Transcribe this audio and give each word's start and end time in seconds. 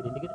Gedein 0.00 0.16
dikit. 0.16 0.32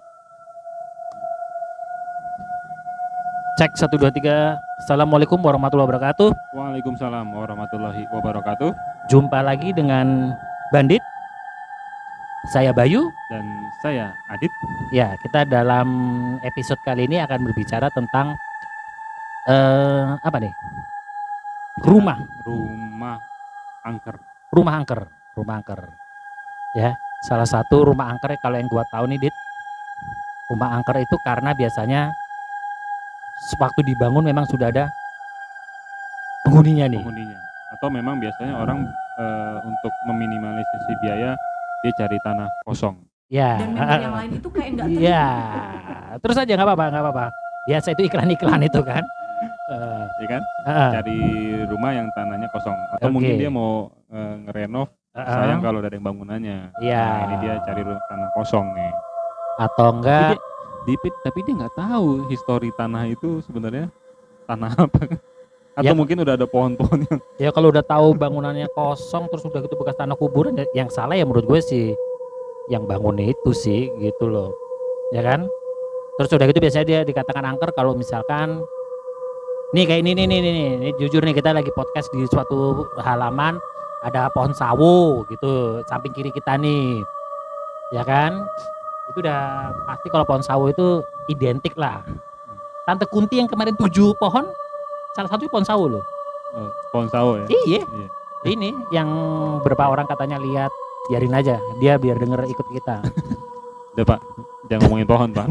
Cek 3.57 3.71
1 3.73 3.97
2 3.97 4.13
3. 4.13 4.61
Assalamualaikum 4.85 5.41
warahmatullahi 5.41 5.89
wabarakatuh. 5.89 6.29
Waalaikumsalam 6.53 7.33
warahmatullahi 7.33 8.05
wabarakatuh 8.13 8.69
Jumpa 9.09 9.41
lagi 9.41 9.73
dengan 9.73 10.37
Bandit. 10.69 11.01
Saya 12.53 12.69
Bayu. 12.77 13.09
dan 13.33 13.41
saya 13.81 14.13
Adit. 14.29 14.53
Ya, 14.93 15.17
kita 15.25 15.49
dalam 15.49 15.89
episode 16.45 16.77
kali 16.85 17.09
ini 17.09 17.17
akan 17.17 17.41
berbicara 17.41 17.89
tentang 17.89 18.37
eh 19.49 20.13
apa 20.21 20.37
nih? 20.37 20.53
Rumah, 21.81 22.21
Rumah 22.45 23.17
angker. 23.81 24.15
rumah 24.53 24.73
angker, 24.77 25.01
rumah 25.33 25.57
angker. 25.57 25.81
Ya, 26.77 26.93
salah 27.25 27.49
satu 27.49 27.81
rumah 27.81 28.13
angker 28.13 28.37
kalau 28.37 28.61
yang 28.61 28.69
gua 28.69 28.85
tahu 28.93 29.09
nih, 29.09 29.25
Dit. 29.25 29.35
Rumah 30.45 30.69
angker 30.71 31.01
itu 31.01 31.15
karena 31.19 31.51
biasanya 31.51 32.13
sewaktu 33.49 33.81
dibangun 33.83 34.21
memang 34.23 34.45
sudah 34.45 34.69
ada 34.69 34.85
penghuninya 36.43 36.85
nih. 36.85 37.01
penghuninya. 37.01 37.39
Atau 37.73 37.89
memang 37.89 38.21
biasanya 38.21 38.53
orang 38.55 38.85
eh, 39.17 39.57
untuk 39.63 39.93
meminimalisasi 40.05 40.91
biaya 41.01 41.33
dia 41.81 41.91
cari 41.95 42.17
tanah 42.21 42.49
kosong. 42.63 42.95
Ya. 43.25 43.57
dan 43.57 43.73
memang 43.73 43.99
yang 43.99 44.15
lain 44.15 44.31
itu 44.37 44.49
kayak 44.53 44.69
nggak 44.71 44.87
Iya. 44.93 45.25
Terus 46.21 46.37
aja 46.37 46.51
nggak 46.53 46.67
apa-apa, 46.67 46.85
nggak 46.87 47.03
apa-apa. 47.03 47.25
Biasa 47.65 47.87
itu 47.91 48.01
iklan-iklan 48.05 48.61
itu 48.63 48.81
kan. 48.81 49.03
Eh, 49.65 50.03
Ya 50.15 50.27
kan? 50.29 50.41
eh, 50.63 50.89
Cari 50.93 51.17
rumah 51.65 51.91
yang 51.91 52.07
tanahnya 52.13 52.47
kosong 52.47 52.77
atau 52.93 53.09
Oke. 53.09 53.13
mungkin 53.13 53.33
dia 53.35 53.49
mau 53.49 53.89
eh, 54.07 54.33
ngerenov 54.45 54.93
eh, 55.11 55.25
sayang 55.25 55.59
kalau 55.59 55.81
udah 55.81 55.89
ada 55.89 55.97
yang 55.97 56.05
bangunannya. 56.05 56.57
Iya. 56.77 57.01
Nah, 57.01 57.21
ini 57.25 57.35
dia 57.41 57.53
cari 57.59 57.81
ru- 57.81 58.05
tanah 58.05 58.29
kosong 58.31 58.69
nih. 58.71 58.93
Atau 59.55 59.87
enggak? 59.95 60.35
Tapi 60.35 60.37
dia, 60.85 60.97
di- 60.99 61.19
tapi 61.23 61.39
dia 61.41 61.53
nggak 61.55 61.75
tahu 61.75 62.27
histori 62.27 62.69
tanah 62.75 63.07
itu 63.07 63.39
sebenarnya. 63.43 63.87
Tanah 64.45 64.71
apa. 64.77 65.01
Atau 65.75 65.91
Ya. 65.91 65.97
mungkin 65.97 66.23
udah 66.23 66.39
ada 66.39 66.47
pohon-pohon 66.47 67.03
yang 67.03 67.19
ya 67.35 67.49
kalau 67.51 67.67
udah 67.67 67.83
tahu 67.83 68.15
bangunannya 68.15 68.71
kosong 68.71 69.27
terus 69.27 69.43
udah 69.43 69.59
gitu 69.59 69.75
bekas 69.75 69.99
tanah 69.99 70.15
kuburan 70.15 70.55
ya- 70.55 70.71
yang 70.71 70.87
salah 70.87 71.19
ya 71.19 71.27
menurut 71.27 71.43
gue 71.43 71.59
sih 71.59 71.91
yang 72.71 72.87
bangun 72.87 73.19
itu 73.19 73.51
sih 73.51 73.91
gitu 73.99 74.31
loh. 74.31 74.55
Ya 75.11 75.19
kan? 75.19 75.43
Terus 76.15 76.31
udah 76.31 76.47
gitu 76.47 76.63
biasanya 76.63 76.85
dia 76.87 76.99
dikatakan 77.03 77.43
angker 77.43 77.75
kalau 77.75 77.91
misalkan 77.91 78.63
nih 79.75 79.83
kayak 79.83 79.99
ini 79.99 80.11
nih 80.15 80.25
nih 80.25 80.39
nih, 80.39 80.51
nih, 80.53 80.69
Ini 80.79 80.89
jujur 80.95 81.19
nih 81.19 81.35
kita 81.35 81.51
lagi 81.51 81.67
podcast 81.75 82.07
di 82.15 82.23
suatu 82.23 82.87
halaman 82.95 83.59
ada 83.99 84.31
pohon 84.31 84.55
sawo 84.55 85.27
gitu 85.27 85.83
samping 85.85 86.15
kiri 86.15 86.31
kita 86.31 86.55
nih. 86.55 87.03
Ya 87.91 88.07
kan 88.07 88.47
itu 89.11 89.17
udah 89.21 89.69
pasti 89.85 90.07
kalau 90.09 90.25
pohon 90.25 90.43
sawo 90.43 90.65
itu 90.69 91.01
identik 91.29 91.77
lah 91.77 92.01
tante 92.85 93.05
Kunti 93.09 93.37
yang 93.41 93.49
kemarin 93.49 93.77
tujuh 93.77 94.13
pohon 94.17 94.45
salah 95.13 95.29
satu 95.29 95.47
pohon 95.49 95.65
sawo 95.65 95.85
loh 95.97 96.03
eh, 96.55 96.69
pohon 96.89 97.07
sawo 97.11 97.31
ya. 97.43 97.45
Iya. 97.67 97.83
Iya. 97.83 98.07
Ini 98.45 98.69
yang 98.93 99.09
beberapa 99.65 99.89
orang 99.89 100.05
katanya 100.05 100.37
lihat, 100.37 100.69
biarin 101.09 101.33
aja. 101.33 101.57
Dia 101.81 101.97
biar 101.97 102.21
denger 102.21 102.45
ikut 102.45 102.67
kita. 102.77 103.01
Udah 103.97 104.05
pak, 104.05 104.21
jangan 104.69 104.85
ngomongin 104.85 105.07
pohon 105.09 105.29
pak. 105.33 105.49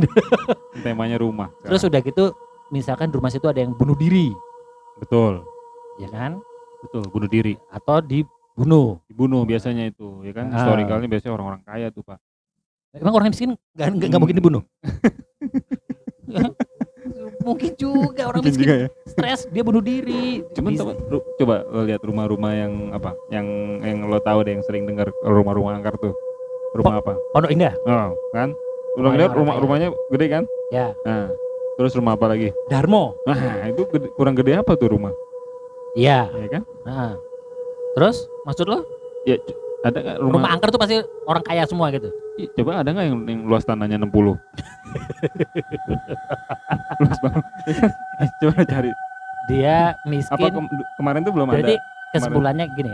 Temanya 0.78 1.18
rumah. 1.18 1.50
Terus 1.66 1.82
udah 1.82 1.98
gitu, 2.04 2.36
misalkan 2.70 3.10
di 3.10 3.18
rumah 3.18 3.34
situ 3.34 3.50
ada 3.50 3.58
yang 3.58 3.72
bunuh 3.72 3.96
diri, 3.96 4.36
betul, 5.00 5.42
ya 5.96 6.12
kan? 6.12 6.38
betul 6.84 7.08
bunuh 7.08 7.24
diri, 7.24 7.56
Atau 7.72 8.04
dibunuh. 8.04 9.00
dibunuh 9.08 9.48
biasanya 9.48 9.88
itu, 9.88 10.20
ya 10.28 10.36
kan? 10.36 10.52
Ah. 10.52 10.60
Historicalnya 10.60 11.08
biasanya 11.08 11.32
orang-orang 11.34 11.62
kaya 11.64 11.88
tuh 11.88 12.04
pak. 12.04 12.20
Emang 12.94 13.12
orang 13.12 13.28
miskin 13.28 13.58
nggak 13.74 13.86
nggak 13.90 14.08
nggak 14.08 14.20
mungkin 14.22 14.36
dibunuh? 14.38 14.62
mungkin 17.44 17.76
juga 17.76 18.22
orang 18.24 18.40
Mungkin 18.40 18.50
miskin 18.50 18.64
juga 18.64 18.76
ya. 18.80 18.88
stres 19.04 19.40
dia 19.46 19.60
bunuh 19.60 19.82
diri. 19.82 20.40
Cuman 20.52 20.72
ru- 21.04 21.26
coba 21.36 21.66
lo 21.66 21.84
lihat 21.84 22.00
rumah-rumah 22.00 22.52
yang 22.54 22.72
apa, 22.90 23.12
yang 23.28 23.46
yang 23.80 23.98
lo 24.04 24.16
tahu 24.18 24.40
deh 24.42 24.54
yang 24.54 24.64
sering 24.64 24.84
dengar 24.84 25.12
rumah-rumah 25.20 25.74
angker 25.74 25.94
tuh. 26.00 26.14
Rumah 26.74 26.98
apa? 26.98 27.14
Pondok 27.30 27.50
Indah, 27.50 27.74
Oh, 27.84 28.10
kan? 28.32 28.50
Lo 28.94 29.10
lihat 29.10 29.30
rumah 29.32 29.54
rumahnya 29.56 29.94
gede 30.08 30.26
kan? 30.28 30.44
ya. 30.70 30.90
Nah, 31.04 31.30
terus 31.76 31.94
rumah 31.94 32.14
apa 32.14 32.26
lagi? 32.26 32.50
Darmo, 32.66 33.14
Nah, 33.24 33.36
itu 33.64 33.86
gede- 33.88 34.10
kurang 34.12 34.34
gede 34.34 34.54
apa 34.54 34.74
tuh 34.74 34.90
rumah? 34.90 35.14
iya. 35.94 36.26
Ya 36.32 36.48
kan? 36.48 36.62
Nah. 36.82 37.14
Terus 37.94 38.26
maksud 38.42 38.66
lo 38.66 38.82
Ya, 39.22 39.38
ada 39.84 39.98
nggak 40.00 40.16
rumah? 40.18 40.34
rumah 40.34 40.50
angker 40.50 40.68
tuh 40.68 40.80
pasti 40.80 40.96
orang 41.24 41.42
kaya 41.42 41.62
semua 41.64 41.86
gitu? 41.90 42.08
Coba 42.54 42.80
ada 42.80 42.90
nggak 42.90 43.06
yang, 43.06 43.18
yang 43.24 43.40
luas 43.44 43.62
tanahnya 43.62 43.96
60? 43.96 44.10
luas 46.98 47.18
banget. 47.20 47.44
Ya 47.64 47.74
kan? 47.74 47.90
Coba 48.40 48.60
cari. 48.64 48.90
Dia 49.44 49.76
Apa 49.92 50.08
miskin. 50.08 50.50
kem- 50.50 50.72
kemarin 50.96 51.20
tuh 51.20 51.32
belum 51.32 51.46
Berarti 51.48 51.76
ada. 51.76 51.84
kesimpulannya 52.10 52.64
gini. 52.72 52.92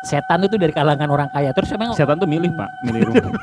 Setan 0.00 0.40
itu 0.40 0.54
dari 0.54 0.70
kalangan 0.70 1.06
orang 1.06 1.28
kaya. 1.28 1.50
Terus 1.52 1.68
emang 1.70 1.92
Setan 1.92 2.16
tuh 2.16 2.24
milih 2.24 2.50
pak, 2.52 2.70
milih 2.82 3.00
rumah. 3.04 3.28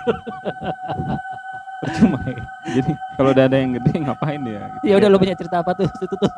Percuma. 1.76 2.18
Jadi 2.66 2.92
kalau 3.14 3.30
udah 3.30 3.46
ada 3.46 3.58
yang 3.58 3.78
gede 3.78 3.92
ngapain 4.02 4.42
dia? 4.42 4.64
Gitu. 4.74 4.90
ya 4.90 4.96
udah 4.98 5.08
lo 5.08 5.18
punya 5.20 5.36
cerita 5.36 5.62
apa 5.62 5.76
tuh 5.76 5.86
situ 5.94 6.16
tuh. 6.16 6.32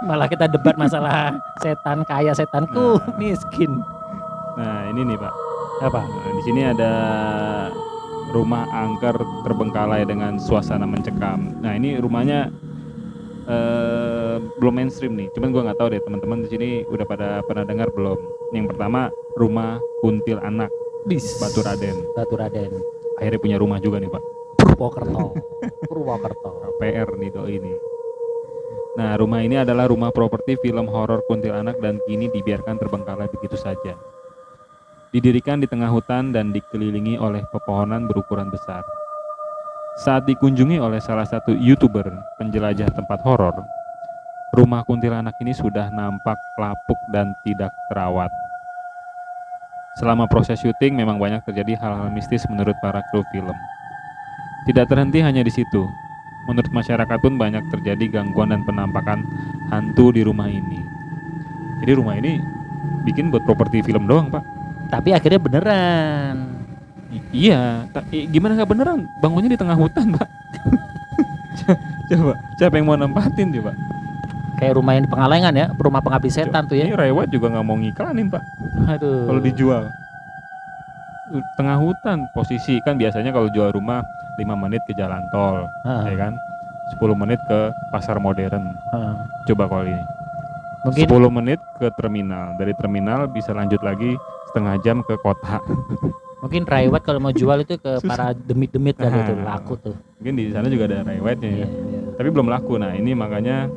Malah 0.00 0.24
kita 0.26 0.48
debat 0.48 0.72
masalah 0.74 1.34
setan 1.58 2.00
kaya 2.02 2.32
setanku 2.32 2.96
Nah. 2.96 3.18
miskin. 3.20 3.68
Nah 4.56 4.88
ini 4.88 5.04
nih 5.04 5.18
pak. 5.18 5.34
Apa? 5.78 6.02
Nah, 6.02 6.32
di 6.34 6.42
sini 6.42 6.62
ada 6.66 6.92
rumah 8.32 8.68
angker 8.68 9.16
terbengkalai 9.44 10.04
dengan 10.04 10.36
suasana 10.36 10.84
mencekam. 10.84 11.58
Nah 11.64 11.72
ini 11.74 11.96
rumahnya 11.96 12.52
eh, 13.48 14.36
belum 14.60 14.74
mainstream 14.74 15.16
nih. 15.16 15.32
Cuman 15.32 15.48
gua 15.54 15.62
nggak 15.70 15.78
tahu 15.80 15.88
deh 15.96 16.02
teman-teman 16.04 16.44
di 16.44 16.48
sini 16.52 16.68
udah 16.88 17.06
pada 17.08 17.28
pernah 17.44 17.64
dengar 17.64 17.88
belum. 17.92 18.18
Yang 18.52 18.66
pertama 18.74 19.08
rumah 19.36 19.80
kuntil 20.04 20.40
anak 20.40 20.68
Bis. 21.08 21.40
Batu 21.40 21.64
Raden. 21.64 21.96
Batu 22.12 22.34
Raden. 22.36 22.72
Akhirnya 23.16 23.40
punya 23.40 23.56
rumah 23.56 23.78
juga 23.80 23.96
nih 24.02 24.10
pak. 24.12 24.22
Purwokerto. 24.60 25.32
Purwokerto. 25.88 26.50
PR 26.82 27.08
nih 27.16 27.30
do 27.32 27.48
ini. 27.48 27.72
Nah 28.98 29.14
rumah 29.14 29.40
ini 29.46 29.56
adalah 29.56 29.86
rumah 29.86 30.10
properti 30.10 30.58
film 30.58 30.90
horor 30.90 31.22
kuntilanak 31.24 31.78
dan 31.78 32.02
kini 32.04 32.28
dibiarkan 32.28 32.76
terbengkalai 32.76 33.30
begitu 33.30 33.54
saja. 33.54 33.94
Didirikan 35.08 35.56
di 35.56 35.64
tengah 35.64 35.88
hutan 35.88 36.36
dan 36.36 36.52
dikelilingi 36.52 37.16
oleh 37.16 37.40
pepohonan 37.48 38.04
berukuran 38.04 38.52
besar. 38.52 38.84
Saat 40.04 40.28
dikunjungi 40.28 40.76
oleh 40.76 41.00
salah 41.00 41.24
satu 41.24 41.56
youtuber 41.56 42.12
penjelajah 42.36 42.92
tempat 42.92 43.24
horor, 43.24 43.64
rumah 44.52 44.84
kuntilanak 44.84 45.32
ini 45.40 45.56
sudah 45.56 45.88
nampak 45.88 46.36
lapuk 46.60 47.00
dan 47.08 47.32
tidak 47.40 47.72
terawat. 47.88 48.28
Selama 49.96 50.28
proses 50.28 50.60
syuting 50.60 50.92
memang 51.00 51.16
banyak 51.16 51.40
terjadi 51.40 51.80
hal-hal 51.80 52.12
mistis 52.12 52.44
menurut 52.52 52.76
para 52.84 53.00
kru 53.08 53.24
film. 53.32 53.56
Tidak 54.68 54.84
terhenti 54.92 55.24
hanya 55.24 55.40
di 55.40 55.48
situ, 55.48 55.88
menurut 56.44 56.68
masyarakat 56.68 57.16
pun 57.16 57.40
banyak 57.40 57.64
terjadi 57.72 58.20
gangguan 58.20 58.52
dan 58.52 58.60
penampakan 58.68 59.24
hantu 59.72 60.12
di 60.12 60.20
rumah 60.20 60.52
ini. 60.52 60.84
Jadi 61.80 61.96
rumah 61.96 62.20
ini 62.20 62.44
bikin 63.08 63.32
buat 63.32 63.48
properti 63.48 63.80
film 63.80 64.04
doang 64.04 64.28
pak. 64.28 64.57
Tapi 64.88 65.12
akhirnya 65.12 65.40
beneran. 65.40 66.36
I- 67.08 67.48
iya, 67.48 67.88
ta- 67.88 68.04
i- 68.08 68.28
gimana 68.28 68.56
nggak 68.56 68.68
beneran? 68.68 69.00
Bangunnya 69.18 69.52
di 69.52 69.58
tengah 69.60 69.76
hutan 69.76 70.12
pak. 70.12 70.28
coba, 72.10 72.32
siapa 72.56 72.74
yang 72.76 72.86
mau 72.88 72.96
nempatin 72.96 73.52
coba? 73.52 73.72
Kayak 74.58 74.74
rumah 74.74 74.92
yang 74.96 75.04
di 75.06 75.10
Pengalengan 75.10 75.54
ya, 75.54 75.66
rumah 75.72 76.02
pengabdi 76.02 76.28
setan 76.28 76.66
tuh 76.66 76.74
Ini 76.74 76.92
ya. 76.92 76.98
Rewat 76.98 77.30
juga 77.30 77.46
nggak 77.48 77.64
mau 77.64 77.76
ngiklanin 77.78 78.26
pak. 78.28 78.42
Aduh. 78.88 79.28
Kalau 79.28 79.40
dijual 79.40 79.84
tengah 81.54 81.76
hutan 81.76 82.24
posisi 82.32 82.80
kan 82.80 82.96
biasanya 82.96 83.28
kalau 83.28 83.52
jual 83.52 83.68
rumah 83.68 84.00
5 84.40 84.48
menit 84.56 84.80
ke 84.88 84.96
jalan 84.96 85.20
tol, 85.28 85.68
Heeh, 85.84 86.16
ya 86.16 86.16
kan? 86.16 86.32
10 86.96 87.12
menit 87.14 87.36
ke 87.44 87.58
pasar 87.92 88.16
modern. 88.16 88.72
heeh. 88.92 89.12
Coba 89.46 89.68
kalau 89.68 89.84
ini. 89.84 90.00
Mungkin 90.88 91.04
10 91.04 91.28
menit 91.28 91.60
ke 91.76 91.92
terminal. 91.94 92.56
Dari 92.56 92.72
terminal 92.72 93.28
bisa 93.28 93.52
lanjut 93.52 93.80
lagi 93.84 94.16
setengah 94.58 94.76
jam 94.82 94.96
ke 95.00 95.14
kota. 95.16 95.62
mungkin 96.38 96.62
Raiwat 96.64 97.02
kalau 97.02 97.18
mau 97.18 97.30
jual 97.30 97.62
itu 97.62 97.74
ke 97.76 97.98
Susah. 97.98 98.06
para 98.06 98.26
demit-demit 98.30 98.94
kan 98.94 99.10
itu 99.12 99.34
Ah. 99.36 99.54
laku 99.54 99.74
tuh. 99.76 99.94
Mungkin 100.18 100.34
di 100.34 100.44
sana 100.50 100.66
juga 100.66 100.86
ada 100.86 101.02
Iya, 101.04 101.34
ya. 101.34 101.66
iya. 101.66 101.66
Tapi 102.14 102.28
belum 102.28 102.46
laku. 102.46 102.74
Nah 102.74 102.90
ini 102.92 103.10
makanya 103.10 103.70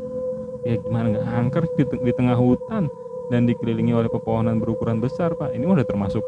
ya 0.62 0.78
gimana 0.80 1.10
nggak 1.12 1.25
angker 1.28 1.63
di, 1.72 1.83
di 2.00 2.12
tengah 2.12 2.33
hutan 2.33 2.86
dan 3.30 3.45
dikelilingi 3.45 3.94
oleh 3.95 4.06
pepohonan 4.07 4.57
berukuran 4.57 4.98
besar 4.98 5.33
pak. 5.33 5.54
Ini 5.54 5.62
udah 5.63 5.81
termasuk 5.83 6.22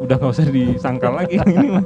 udah 0.00 0.16
nggak 0.16 0.32
usah 0.32 0.48
disangkal 0.48 1.12
lagi 1.18 1.36
yang 1.38 1.48
ini 1.50 1.68
mah. 1.70 1.84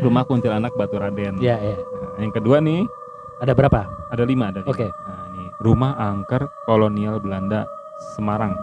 Rumah 0.00 0.22
kuntilanak 0.24 0.70
Batu 0.72 0.96
Raden. 0.96 1.38
Iya, 1.38 1.58
iya. 1.58 1.76
Nah, 2.10 2.20
yang 2.20 2.32
kedua 2.32 2.58
nih 2.58 2.86
Ada 3.38 3.52
berapa? 3.52 3.90
ada 4.06 4.22
lima 4.22 4.48
ada. 4.48 4.62
Oke. 4.64 4.86
Nah, 4.86 5.26
ini 5.30 5.44
rumah 5.60 5.92
angker 5.96 6.46
kolonial 6.62 7.18
Belanda 7.18 7.66
Semarang. 8.14 8.54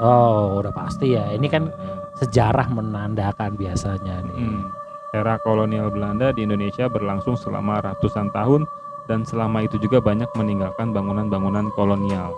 Oh, 0.00 0.64
udah 0.64 0.72
pasti 0.72 1.12
ya. 1.12 1.28
Ini 1.36 1.46
kan 1.52 1.68
sejarah 2.16 2.72
menandakan 2.72 3.54
biasanya 3.60 4.24
nih. 4.24 4.36
Hmm. 4.36 4.64
Era 5.12 5.36
kolonial 5.42 5.90
Belanda 5.92 6.32
di 6.32 6.46
Indonesia 6.46 6.88
berlangsung 6.88 7.36
selama 7.36 7.82
ratusan 7.84 8.32
tahun 8.32 8.64
dan 9.10 9.26
selama 9.26 9.66
itu 9.66 9.76
juga 9.82 9.98
banyak 9.98 10.30
meninggalkan 10.38 10.94
bangunan-bangunan 10.94 11.68
kolonial. 11.74 12.32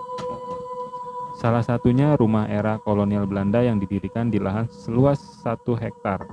Salah 1.37 1.61
satunya 1.61 2.17
rumah 2.17 2.49
era 2.49 2.81
kolonial 2.81 3.29
Belanda 3.29 3.61
yang 3.61 3.77
didirikan 3.77 4.33
di 4.33 4.41
lahan 4.41 4.65
seluas 4.71 5.21
1 5.45 5.75
hektar. 5.75 6.25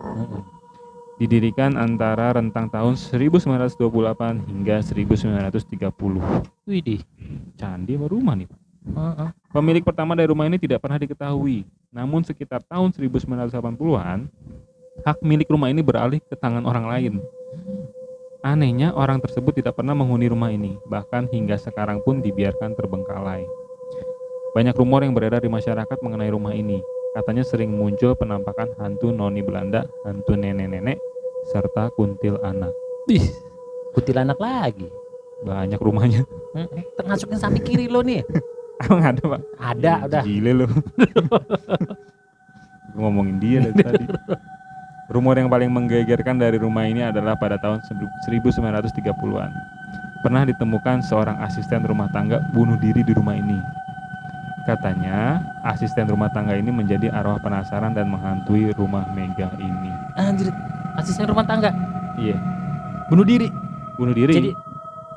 Didirikan 1.21 1.77
antara 1.77 2.33
rentang 2.33 2.73
tahun 2.73 2.97
1928 2.97 3.77
hingga 4.49 4.81
1930. 4.81 5.93
Widih. 6.65 7.05
Candi 7.61 7.93
apa 8.01 8.07
rumah 8.09 8.33
nih? 8.41 8.49
Pak? 8.49 8.60
Pemilik 9.51 9.85
pertama 9.85 10.17
dari 10.17 10.31
rumah 10.31 10.47
ini 10.49 10.57
tidak 10.57 10.81
pernah 10.81 10.97
diketahui. 10.97 11.67
Namun 11.91 12.23
sekitar 12.23 12.63
tahun 12.65 12.95
1980-an, 12.95 14.31
hak 15.05 15.19
milik 15.27 15.51
rumah 15.51 15.69
ini 15.69 15.83
beralih 15.83 16.23
ke 16.23 16.39
tangan 16.39 16.65
orang 16.65 16.87
lain. 16.87 17.15
Anehnya, 18.41 18.97
orang 18.97 19.21
tersebut 19.21 19.61
tidak 19.61 19.77
pernah 19.77 19.93
menghuni 19.93 20.33
rumah 20.33 20.49
ini, 20.49 20.81
bahkan 20.89 21.29
hingga 21.29 21.61
sekarang 21.61 22.01
pun 22.01 22.25
dibiarkan 22.25 22.73
terbengkalai. 22.73 23.45
Banyak 24.57 24.73
rumor 24.81 25.05
yang 25.05 25.13
beredar 25.13 25.45
di 25.45 25.53
masyarakat 25.53 25.99
mengenai 26.01 26.33
rumah 26.33 26.57
ini. 26.57 26.81
Katanya 27.13 27.45
sering 27.45 27.75
muncul 27.75 28.17
penampakan 28.17 28.73
hantu 28.81 29.13
noni 29.13 29.45
Belanda, 29.45 29.85
hantu 30.09 30.39
nenek-nenek, 30.39 30.97
serta 31.53 31.93
kuntil 31.99 32.41
anak. 32.41 32.73
Ih, 33.13 33.29
kuntilanak 33.93 34.41
lagi. 34.41 34.89
Banyak 35.45 35.81
rumahnya. 35.81 36.25
Termasuk 36.97 37.35
yang 37.35 37.43
samping 37.43 37.65
kiri 37.67 37.87
lo 37.91 38.01
nih. 38.01 38.25
Emang 38.81 39.03
ada, 39.05 39.23
Pak? 39.23 39.41
Ada, 39.61 39.93
udah. 40.09 40.23
Gile 40.25 40.51
lu. 40.55 40.67
Gua 42.91 43.07
ngomongin 43.07 43.37
dia 43.39 43.59
dari 43.63 43.77
tadi. 43.77 44.05
Rumor 45.11 45.35
yang 45.37 45.51
paling 45.51 45.71
menggegerkan 45.71 46.39
dari 46.39 46.57
rumah 46.57 46.87
ini 46.87 47.03
adalah 47.03 47.35
pada 47.35 47.59
tahun 47.59 47.83
1930-an. 47.83 49.51
Pernah 50.23 50.43
ditemukan 50.47 51.03
seorang 51.03 51.41
asisten 51.43 51.83
rumah 51.83 52.07
tangga 52.15 52.39
bunuh 52.53 52.79
diri 52.79 53.03
di 53.03 53.11
rumah 53.11 53.35
ini. 53.35 53.59
Katanya, 54.69 55.41
asisten 55.65 56.07
rumah 56.07 56.31
tangga 56.31 56.55
ini 56.55 56.71
menjadi 56.71 57.11
arwah 57.11 57.41
penasaran 57.41 57.91
dan 57.91 58.07
menghantui 58.07 58.71
rumah 58.77 59.03
Mega 59.17 59.51
ini. 59.59 59.91
Anjir, 60.15 60.53
asisten 60.95 61.27
rumah 61.27 61.43
tangga 61.43 61.73
Iya, 62.21 62.37
bunuh 63.09 63.25
diri. 63.25 63.49
bunuh 63.97 64.15
diri. 64.15 64.33
Jadi 64.37 64.51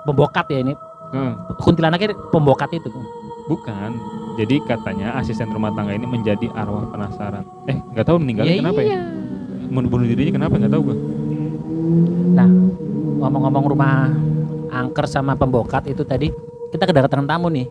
pembokat 0.07 0.48
ya 0.50 0.59
ini. 0.63 0.74
Hmm, 1.13 1.38
Kuntilanaknya 1.62 2.18
pembokat 2.33 2.71
itu. 2.74 2.89
Bukan. 3.54 3.92
Jadi 4.34 4.56
katanya 4.66 5.14
asisten 5.14 5.46
rumah 5.48 5.70
tangga 5.72 5.94
ini 5.94 6.04
menjadi 6.04 6.50
arwah 6.52 6.90
penasaran. 6.90 7.46
Eh, 7.66 7.78
nggak 7.94 8.02
tahu 8.04 8.18
meninggalnya 8.18 8.58
kenapa 8.60 8.82
ya? 8.82 8.88
iya. 8.90 9.02
Men- 9.70 9.88
Bunuh 9.88 10.06
dirinya 10.06 10.34
kenapa? 10.34 10.54
Nggak 10.58 10.74
tahu 10.74 10.82
gua. 10.84 10.98
Nah, 12.34 12.50
ngomong-ngomong 13.20 13.66
rumah 13.68 14.10
angker 14.70 15.06
sama 15.06 15.34
pembokat 15.34 15.86
itu 15.86 16.02
tadi, 16.02 16.34
kita 16.70 16.84
kedatangan 16.84 17.28
tamu 17.28 17.48
nih. 17.48 17.70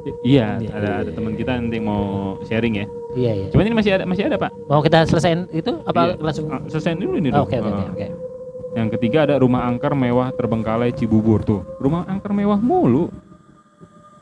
I- 0.00 0.16
Iya, 0.24 0.56
Iya, 0.56 0.70
ada 0.72 0.88
ada 1.04 1.10
teman 1.12 1.36
kita 1.36 1.52
nanti 1.52 1.76
mau 1.76 2.04
sharing 2.42 2.74
ya. 2.74 2.86
Iya, 3.12 3.32
iya. 3.34 3.46
Cuman 3.52 3.64
ini 3.66 3.76
masih 3.76 3.92
ada 3.92 4.04
masih 4.04 4.24
ada 4.24 4.36
pak. 4.36 4.50
Mau 4.64 4.80
kita 4.80 5.04
selesaiin 5.04 5.50
itu 5.50 5.72
apa 5.82 6.00
Iya. 6.06 6.14
langsung? 6.18 6.46
Ah, 6.48 6.64
Selesai 6.64 6.96
dulu 6.96 7.18
ini 7.18 7.28
oke, 7.28 7.44
oke, 7.52 7.68
Ah. 7.68 7.92
oke. 7.92 8.08
Yang 8.72 8.88
ketiga 8.96 9.18
ada 9.24 9.36
rumah 9.36 9.64
angker 9.64 9.92
mewah 9.92 10.32
terbengkalai 10.32 10.92
Cibubur 10.92 11.42
tuh. 11.42 11.60
Rumah 11.76 12.06
angker 12.06 12.32
mewah 12.32 12.56
mulu. 12.56 13.12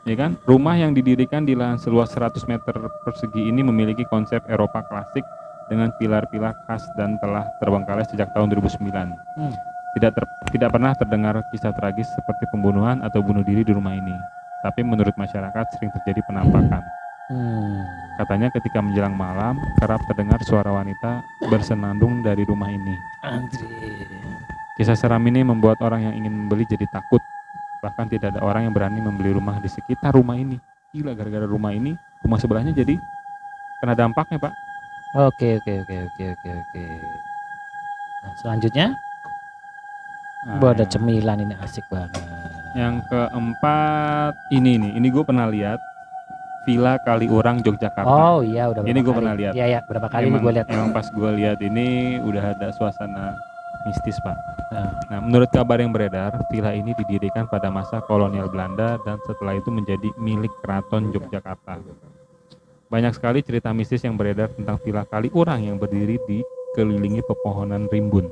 Ya 0.07 0.15
kan? 0.15 0.39
Rumah 0.47 0.79
yang 0.79 0.95
didirikan 0.95 1.43
di 1.43 1.51
lahan 1.51 1.75
seluas 1.75 2.15
100 2.15 2.47
meter 2.47 2.71
persegi 3.03 3.43
ini 3.43 3.59
memiliki 3.59 4.07
konsep 4.07 4.39
Eropa 4.47 4.79
klasik 4.87 5.27
dengan 5.67 5.91
pilar-pilar 5.99 6.55
khas 6.63 6.87
dan 6.95 7.19
telah 7.19 7.43
terbengkalai 7.59 8.07
sejak 8.07 8.31
tahun 8.31 8.55
2009. 8.55 8.87
Hmm. 9.35 9.53
Tidak 9.99 10.11
ter- 10.15 10.31
tidak 10.55 10.69
pernah 10.71 10.95
terdengar 10.95 11.35
kisah 11.51 11.75
tragis 11.75 12.07
seperti 12.15 12.47
pembunuhan 12.55 13.03
atau 13.03 13.19
bunuh 13.19 13.43
diri 13.43 13.67
di 13.67 13.75
rumah 13.75 13.91
ini. 13.99 14.15
Tapi 14.63 14.79
menurut 14.87 15.11
masyarakat 15.19 15.65
sering 15.75 15.91
terjadi 15.91 16.23
penampakan. 16.23 16.83
Hmm. 17.27 17.83
Katanya 18.15 18.47
ketika 18.55 18.79
menjelang 18.79 19.11
malam 19.11 19.59
kerap 19.83 19.99
terdengar 20.07 20.39
suara 20.47 20.71
wanita 20.71 21.19
bersenandung 21.51 22.23
dari 22.23 22.47
rumah 22.47 22.71
ini. 22.71 22.95
Anjir. 23.27 23.67
Kisah 24.79 24.95
seram 24.95 25.25
ini 25.27 25.43
membuat 25.43 25.83
orang 25.83 26.07
yang 26.07 26.15
ingin 26.15 26.31
membeli 26.31 26.63
jadi 26.63 26.87
takut. 26.87 27.19
Bahkan 27.81 28.05
tidak 28.09 28.27
ada 28.35 28.41
orang 28.41 28.67
yang 28.69 28.73
berani 28.73 28.99
membeli 28.99 29.33
rumah 29.33 29.61
di 29.61 29.69
sekitar 29.69 30.13
rumah 30.13 30.35
ini. 30.35 30.57
Gila 30.95 31.13
gara-gara 31.13 31.45
rumah 31.45 31.75
ini, 31.75 31.93
rumah 32.25 32.39
sebelahnya 32.41 32.73
jadi 32.73 32.97
kena 33.77 33.93
dampaknya, 33.93 34.41
Pak. 34.41 34.53
Oke, 35.15 35.61
oke, 35.61 35.73
oke, 35.85 35.95
oke, 36.09 36.23
oke, 36.33 36.49
oke. 36.51 36.83
Nah, 38.23 38.33
selanjutnya, 38.41 38.87
Nah, 40.47 40.63
Wah, 40.63 40.71
ada 40.71 40.87
yang- 40.87 40.91
cemilan 40.95 41.37
ini 41.43 41.55
asik 41.59 41.83
banget. 41.91 42.23
Yang 42.71 42.95
keempat 43.11 44.33
ini 44.55 44.79
nih, 44.79 44.91
ini 44.95 45.07
gue 45.11 45.23
pernah 45.25 45.43
lihat 45.49 45.75
Villa 46.63 46.95
Kaliurang 47.03 47.59
Yogyakarta. 47.65 48.07
Oh 48.07 48.39
iya, 48.39 48.71
udah. 48.71 48.79
Ini 48.85 48.95
kali. 49.01 49.11
pernah 49.11 49.33
lihat. 49.35 49.53
Iya, 49.57 49.65
iya, 49.67 49.79
berapa 49.83 50.07
kali 50.07 50.31
emang, 50.31 50.43
gue 50.43 50.53
lihat. 50.55 50.67
emang 50.71 50.95
pas 50.95 51.07
gue 51.09 51.31
lihat 51.35 51.57
ini 51.59 52.19
udah 52.23 52.53
ada 52.55 52.67
suasana 52.71 53.35
mistis, 53.85 54.17
Pak. 54.25 54.37
Nah. 54.73 54.97
Nah, 55.07 55.19
menurut 55.23 55.47
kabar 55.55 55.79
yang 55.79 55.95
beredar, 55.95 56.35
villa 56.51 56.75
ini 56.75 56.91
didirikan 56.99 57.47
pada 57.47 57.71
masa 57.71 58.03
kolonial 58.03 58.51
Belanda 58.51 58.99
dan 59.07 59.15
setelah 59.23 59.55
itu 59.55 59.71
menjadi 59.71 60.11
milik 60.19 60.51
Keraton 60.59 61.15
Yogyakarta. 61.15 61.79
Banyak 62.87 63.15
sekali 63.15 63.39
cerita 63.43 63.71
mistis 63.71 64.03
yang 64.03 64.15
beredar 64.15 64.51
tentang 64.51 64.79
villa 64.83 65.03
Kaliurang 65.07 65.63
yang 65.63 65.79
berdiri 65.79 66.19
di 66.27 66.43
kelilingi 66.75 67.23
pepohonan 67.23 67.87
rimbun. 67.91 68.27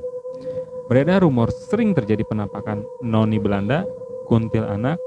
Beredar 0.88 1.24
rumor 1.24 1.48
sering 1.50 1.96
terjadi 1.96 2.24
penampakan 2.28 2.84
noni 3.02 3.40
Belanda, 3.40 3.82
kuntil 4.28 4.64
anak, 4.68 5.00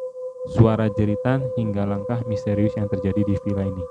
suara 0.53 0.89
jeritan 0.97 1.45
hingga 1.53 1.85
langkah 1.85 2.19
misterius 2.25 2.73
yang 2.77 2.89
terjadi 2.89 3.25
di 3.25 3.35
villa 3.45 3.63
ini. 3.65 3.85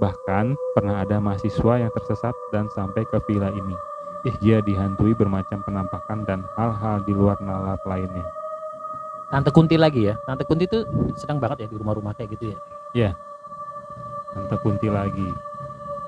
Bahkan 0.00 0.56
pernah 0.76 1.04
ada 1.04 1.20
mahasiswa 1.20 1.80
yang 1.80 1.92
tersesat 1.92 2.32
dan 2.52 2.68
sampai 2.72 3.04
ke 3.08 3.18
villa 3.28 3.48
ini. 3.48 3.91
Dia 4.22 4.62
dihantui 4.62 5.18
bermacam 5.18 5.66
penampakan 5.66 6.22
dan 6.22 6.46
hal-hal 6.54 7.02
di 7.02 7.10
luar 7.10 7.38
nalar 7.42 7.78
lainnya. 7.82 8.22
Tante 9.32 9.50
Kunti 9.50 9.74
lagi 9.74 10.06
ya. 10.06 10.14
Tante 10.22 10.46
Kunti 10.46 10.70
itu 10.70 10.86
sedang 11.18 11.42
banget 11.42 11.66
ya 11.66 11.68
di 11.72 11.76
rumah-rumah 11.80 12.14
kayak 12.14 12.38
gitu 12.38 12.54
ya. 12.94 13.16
Tante 14.30 14.56
Kunti 14.62 14.86
lagi. 14.86 15.26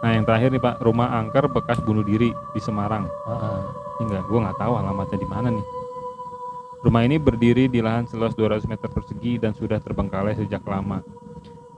Nah 0.05 0.11
yang 0.15 0.29
terakhir 0.29 0.53
nih 0.53 0.63
Pak, 0.63 0.85
rumah 0.85 1.11
angker 1.17 1.49
bekas 1.49 1.81
bunuh 1.81 2.05
diri 2.05 2.31
di 2.53 2.61
Semarang. 2.61 3.09
Heeh. 3.09 3.61
Enggak, 4.05 4.23
gue 4.29 4.39
nggak 4.43 4.59
tahu 4.61 4.73
alamatnya 4.77 5.19
di 5.19 5.29
mana 5.29 5.49
nih. 5.51 5.67
Rumah 6.85 7.03
ini 7.09 7.17
berdiri 7.17 7.65
di 7.67 7.81
lahan 7.81 8.05
seluas 8.05 8.37
200 8.37 8.69
meter 8.69 8.93
persegi 8.93 9.41
dan 9.41 9.57
sudah 9.57 9.81
terbengkalai 9.81 10.37
sejak 10.37 10.61
lama. 10.69 11.01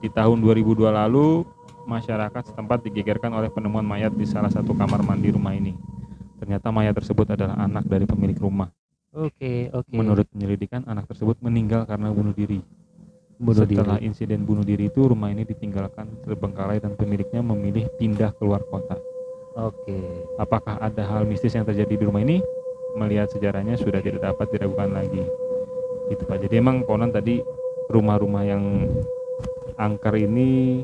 Di 0.02 0.10
tahun 0.10 0.42
2002 0.42 0.90
lalu, 0.90 1.46
masyarakat 1.86 2.50
setempat 2.50 2.82
digegerkan 2.82 3.30
oleh 3.30 3.46
penemuan 3.46 3.86
mayat 3.86 4.10
di 4.10 4.26
salah 4.26 4.50
satu 4.50 4.74
kamar 4.74 5.06
mandi 5.06 5.30
rumah 5.30 5.54
ini. 5.54 5.78
Ternyata 6.36 6.68
mayat 6.68 6.94
tersebut 6.96 7.32
adalah 7.32 7.56
anak 7.56 7.84
dari 7.88 8.04
pemilik 8.04 8.36
rumah. 8.36 8.68
Oke, 9.16 9.72
oke. 9.72 9.88
Menurut 9.96 10.28
penyelidikan, 10.28 10.84
anak 10.84 11.08
tersebut 11.08 11.40
meninggal 11.40 11.88
karena 11.88 12.12
bunuh 12.12 12.36
diri. 12.36 12.60
bunuh 13.36 13.68
Setelah 13.68 14.00
diri. 14.00 14.08
insiden 14.08 14.44
bunuh 14.44 14.64
diri 14.64 14.88
itu, 14.88 15.00
rumah 15.08 15.28
ini 15.28 15.44
ditinggalkan 15.44 16.08
terbengkalai 16.24 16.80
dan 16.80 16.96
pemiliknya 16.96 17.44
memilih 17.44 17.88
pindah 18.00 18.32
keluar 18.36 18.64
kota. 18.68 18.96
Oke. 19.56 19.96
Apakah 20.36 20.76
ada 20.80 21.04
hal 21.04 21.24
mistis 21.24 21.56
yang 21.56 21.64
terjadi 21.64 21.96
di 21.96 22.04
rumah 22.04 22.20
ini? 22.20 22.44
Melihat 22.96 23.32
sejarahnya 23.32 23.76
sudah 23.76 24.00
tidak 24.00 24.24
dapat 24.24 24.52
diragukan 24.52 24.92
lagi. 24.92 25.24
Itu 26.12 26.24
Pak. 26.28 26.48
Jadi 26.48 26.60
emang 26.60 26.84
konon 26.84 27.12
tadi 27.12 27.40
rumah-rumah 27.88 28.44
yang 28.44 28.88
angker 29.76 30.16
ini 30.16 30.80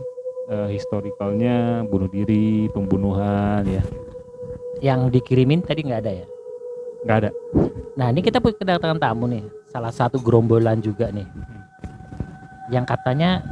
eh, 0.49 0.69
historikalnya 0.73 1.85
bunuh 1.89 2.09
diri, 2.09 2.69
pembunuhan 2.73 3.65
ya. 3.65 3.85
Yang 4.83 5.01
dikirimin 5.15 5.63
tadi 5.63 5.87
nggak 5.87 6.01
ada 6.03 6.13
ya? 6.13 6.27
Nggak 7.07 7.17
ada. 7.23 7.31
Nah 7.95 8.07
ini 8.11 8.21
kita 8.21 8.43
punya 8.43 8.59
kedatangan 8.59 8.99
tamu 8.99 9.31
nih, 9.31 9.47
salah 9.71 9.95
satu 9.95 10.19
gerombolan 10.19 10.83
juga 10.83 11.11
nih, 11.15 11.27
yang 12.73 12.83
katanya 12.83 13.43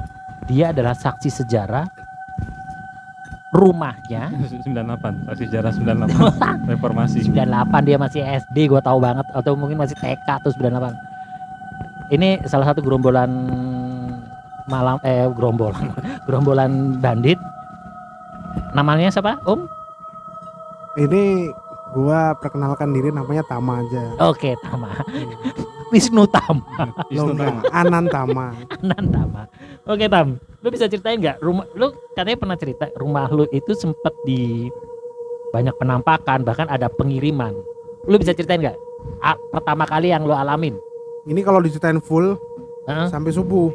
dia 0.51 0.75
adalah 0.75 0.95
saksi 0.99 1.31
sejarah 1.31 1.87
rumahnya. 3.55 4.31
98, 4.67 5.27
saksi 5.31 5.45
sejarah 5.51 5.71
98 5.71 6.71
reformasi. 6.75 7.19
98 7.31 7.87
dia 7.87 7.97
masih 7.99 8.23
SD 8.23 8.71
gue 8.71 8.81
tahu 8.83 8.99
banget. 8.99 9.27
Atau 9.35 9.55
mungkin 9.55 9.79
masih 9.79 9.95
TK 9.99 10.27
atau 10.27 10.51
98 10.51 11.11
ini 12.11 12.43
salah 12.51 12.75
satu 12.75 12.83
gerombolan 12.83 13.31
malam 14.67 14.99
eh 15.07 15.27
gerombolan. 15.35 15.95
Gerombolan 16.27 16.99
bandit. 16.99 17.39
Namanya 18.75 19.11
siapa 19.11 19.39
Om 19.47 19.67
Ini 21.01 21.49
gua 21.91 22.37
perkenalkan 22.37 22.93
diri 22.93 23.11
namanya 23.11 23.43
Tama 23.43 23.81
aja. 23.81 24.05
oke 24.21 24.53
Tama 24.61 24.93
Wisnu 25.93 26.23
Tama 26.25 26.87
Lo 27.11 27.33
enggak, 27.33 27.67
Anan 27.73 28.07
Tama. 28.07 28.55
Anan 28.79 29.05
Tama 29.09 29.43
oke 29.85 30.07
Tam 30.07 30.37
lu 30.61 30.69
bisa 30.69 30.87
ceritain 30.87 31.17
nggak 31.17 31.41
rumah 31.41 31.65
lu 31.73 31.89
katanya 32.13 32.37
pernah 32.37 32.55
cerita 32.55 32.93
rumah 32.95 33.27
lu 33.27 33.49
itu 33.49 33.73
sempat 33.73 34.13
di 34.23 34.69
banyak 35.51 35.73
penampakan 35.75 36.45
bahkan 36.45 36.69
ada 36.69 36.87
pengiriman 36.87 37.57
Lu 38.03 38.17
bisa 38.17 38.33
ceritain 38.33 38.61
nggak? 38.61 38.77
Pertama 39.51 39.85
kali 39.85 40.09
yang 40.09 40.25
lu 40.25 40.33
alamin? 40.33 40.73
Ini 41.23 41.41
kalau 41.41 41.61
diceritain 41.61 42.01
full 42.01 42.33
Heeh. 42.85 43.09
sampai 43.09 43.29
subuh. 43.29 43.69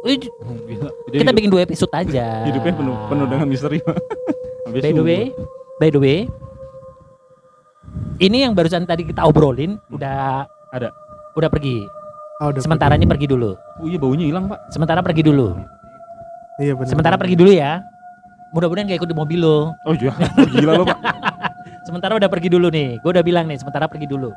Kita 0.00 0.32
hidup- 1.12 1.34
bikin 1.34 1.52
dua 1.52 1.60
episode 1.60 1.92
aja. 1.92 2.48
hidupnya 2.48 2.72
penuh 2.72 2.96
penuh 3.06 3.26
dengan 3.26 3.44
misteri. 3.44 3.84
By 4.64 4.90
the 4.90 5.04
way, 5.04 5.22
by 5.76 5.88
the 5.88 6.00
way, 6.00 6.18
ini 8.18 8.44
yang 8.44 8.52
barusan 8.52 8.84
tadi 8.84 9.02
kita 9.02 9.24
obrolin 9.24 9.80
udah 9.88 10.44
Ada. 10.70 10.90
udah 11.34 11.48
pergi. 11.50 11.84
Oh, 12.40 12.48
udah 12.48 12.62
Sementara 12.62 12.96
ini 12.96 13.04
pergi 13.04 13.28
dulu. 13.28 13.52
Oh 13.52 13.86
iya 13.86 13.98
baunya 14.00 14.24
hilang 14.24 14.48
pak. 14.48 14.58
Sementara 14.72 15.00
pergi 15.04 15.22
dulu. 15.24 15.56
Iya 16.56 16.72
benar. 16.76 16.88
Sementara 16.88 17.14
pergi 17.20 17.36
dulu 17.36 17.50
ya. 17.52 17.84
Mudah-mudahan 18.50 18.90
gak 18.90 18.98
ikut 19.04 19.10
di 19.10 19.16
mobil 19.16 19.38
lo. 19.40 19.72
Oh 19.86 19.94
iya, 19.94 20.10
oh, 20.10 20.46
gila 20.54 20.72
lo 20.80 20.84
pak. 20.88 20.98
Sementara 21.86 22.16
udah 22.16 22.28
pergi 22.28 22.48
dulu 22.48 22.68
nih. 22.68 23.00
Gue 23.00 23.10
udah 23.12 23.24
bilang 23.24 23.48
nih, 23.48 23.56
sementara 23.56 23.88
pergi 23.88 24.04
dulu. 24.04 24.30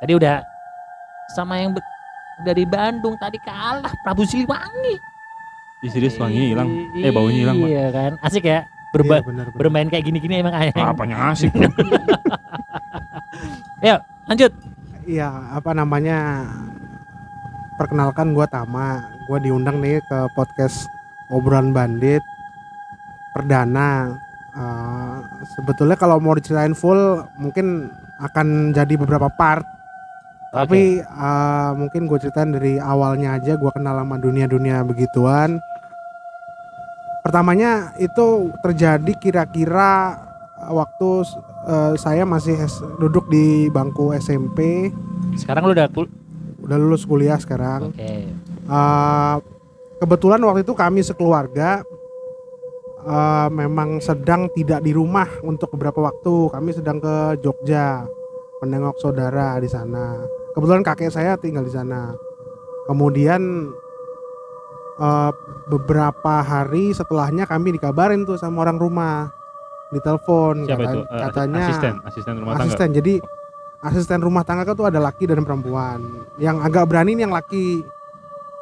Tadi 0.00 0.12
udah 0.16 0.40
sama 1.34 1.60
yang 1.60 1.76
be- 1.76 1.84
dari 2.42 2.64
Bandung 2.64 3.16
tadi 3.16 3.36
kalah 3.40 3.92
Prabu 4.04 4.24
Siliwangi. 4.24 4.96
Di 5.80 5.88
serius 5.92 6.16
wanginya 6.16 6.46
hilang. 6.56 6.68
Eh 6.96 7.12
baunya 7.12 7.40
hilang 7.44 7.56
pak. 7.60 7.68
Iya 7.68 7.86
kan. 7.92 8.12
Asik 8.22 8.44
ya. 8.44 8.64
Iya, 8.64 8.64
Berba 8.94 9.20
benar, 9.20 9.52
benar. 9.52 9.58
bermain 9.60 9.88
kayak 9.92 10.04
gini-gini 10.08 10.40
emang 10.40 10.56
ayah. 10.56 10.72
Apanya 10.88 11.16
asik? 11.28 11.52
Lanjut. 14.26 14.52
Iya, 15.06 15.28
apa 15.52 15.70
namanya? 15.76 16.48
Perkenalkan 17.76 18.32
gua 18.32 18.48
Tama. 18.48 19.04
Gua 19.28 19.38
diundang 19.38 19.78
nih 19.82 20.00
ke 20.06 20.18
podcast 20.32 20.88
obrolan 21.30 21.74
bandit 21.74 22.22
perdana. 23.36 24.16
Eh, 24.56 25.16
sebetulnya 25.52 26.00
kalau 26.00 26.16
mau 26.16 26.32
diceritain 26.32 26.72
full 26.72 27.20
mungkin 27.36 27.92
akan 28.24 28.72
jadi 28.72 28.96
beberapa 28.96 29.28
part. 29.28 29.68
Tapi 30.56 31.04
eh, 31.04 31.70
mungkin 31.76 32.08
gue 32.08 32.16
ceritain 32.16 32.48
dari 32.48 32.80
awalnya 32.80 33.36
aja 33.36 33.60
gue 33.60 33.70
kenal 33.76 34.00
sama 34.00 34.16
dunia-dunia 34.16 34.80
begituan. 34.88 35.60
Pertamanya 37.20 37.92
itu 38.00 38.48
terjadi 38.64 39.12
kira-kira 39.20 40.16
waktu 40.72 41.28
eh, 41.66 41.94
saya 41.98 42.22
masih 42.22 42.56
duduk 42.96 43.26
di 43.26 43.66
bangku 43.68 44.14
SMP, 44.14 44.90
sekarang 45.34 45.66
lu 45.66 45.72
udah 45.74 45.90
kul- 45.90 46.12
udah 46.62 46.76
lulus 46.78 47.02
kuliah 47.04 47.38
sekarang. 47.38 47.90
Oke. 47.90 48.30
Eh, 48.66 49.36
kebetulan 49.98 50.42
waktu 50.42 50.62
itu 50.66 50.74
kami 50.74 51.02
sekeluarga 51.02 51.82
eh, 53.06 53.48
memang 53.50 54.02
sedang 54.02 54.50
tidak 54.50 54.82
di 54.82 54.90
rumah 54.90 55.26
untuk 55.46 55.70
beberapa 55.74 56.10
waktu. 56.10 56.50
Kami 56.50 56.70
sedang 56.74 56.98
ke 56.98 57.38
Jogja 57.42 58.02
menengok 58.62 58.98
saudara 58.98 59.60
di 59.62 59.68
sana. 59.70 60.18
Kebetulan 60.56 60.82
kakek 60.82 61.12
saya 61.12 61.36
tinggal 61.36 61.62
di 61.62 61.70
sana. 61.70 62.16
Kemudian 62.90 63.70
eh, 64.98 65.32
beberapa 65.70 66.42
hari 66.42 66.90
setelahnya 66.90 67.46
kami 67.46 67.74
dikabarin 67.78 68.26
tuh 68.26 68.38
sama 68.38 68.66
orang 68.66 68.78
rumah 68.78 69.35
di 69.88 69.98
telepon 69.98 70.54
Siapa 70.64 70.80
kata- 70.80 70.90
itu? 70.90 71.00
Eh, 71.04 71.20
katanya 71.22 71.62
asisten, 71.62 71.94
asisten 72.02 72.34
rumah 72.36 72.52
tangga. 72.52 72.64
asisten. 72.66 72.88
Jadi 72.92 73.14
asisten 73.78 74.18
rumah 74.18 74.42
tangga 74.42 74.66
itu 74.66 74.84
ada 74.84 74.98
laki 74.98 75.24
dan 75.24 75.42
perempuan. 75.42 76.00
Yang 76.36 76.56
agak 76.62 76.84
berani 76.86 77.10
ini 77.12 77.22
yang 77.22 77.32
laki. 77.32 77.86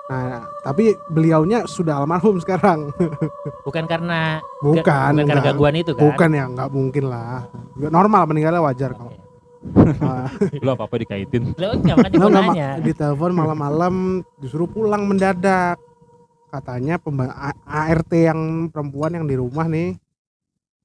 Nah, 0.05 0.45
tapi 0.61 0.93
beliaunya 1.09 1.65
sudah 1.65 1.97
almarhum 1.99 2.37
sekarang. 2.37 2.93
Bukan 3.67 3.85
karena 3.85 4.37
Bukan, 4.61 4.85
bukan 4.85 5.25
karena 5.25 5.41
gangguan 5.43 5.75
itu 5.75 5.93
kan. 5.93 6.03
Bukan 6.05 6.31
ya, 6.31 6.45
nggak 6.47 6.69
mungkin 6.69 7.05
lah. 7.07 7.49
Normal 7.75 8.23
meninggalnya 8.27 8.61
wajar 8.61 8.93
kok. 8.93 9.09
Oke. 9.09 9.17
Ah, 10.05 10.29
Lu 10.61 10.69
apa 10.71 10.85
apa 10.85 10.97
dikaitin? 11.01 11.53
Lo 11.57 11.73
enggak 11.73 11.97
makanya 11.99 12.17
gue 12.21 12.29
nggak, 12.29 12.45
nanya. 12.45 12.69
ma- 12.71 12.81
ditelepon 12.85 13.33
malam-malam 13.33 13.95
disuruh 14.37 14.69
pulang 14.69 15.09
mendadak. 15.09 15.81
Katanya 16.53 17.01
ART 17.65 18.13
yang 18.13 18.41
perempuan 18.69 19.11
yang 19.11 19.25
di 19.25 19.35
rumah 19.35 19.65
nih 19.67 19.97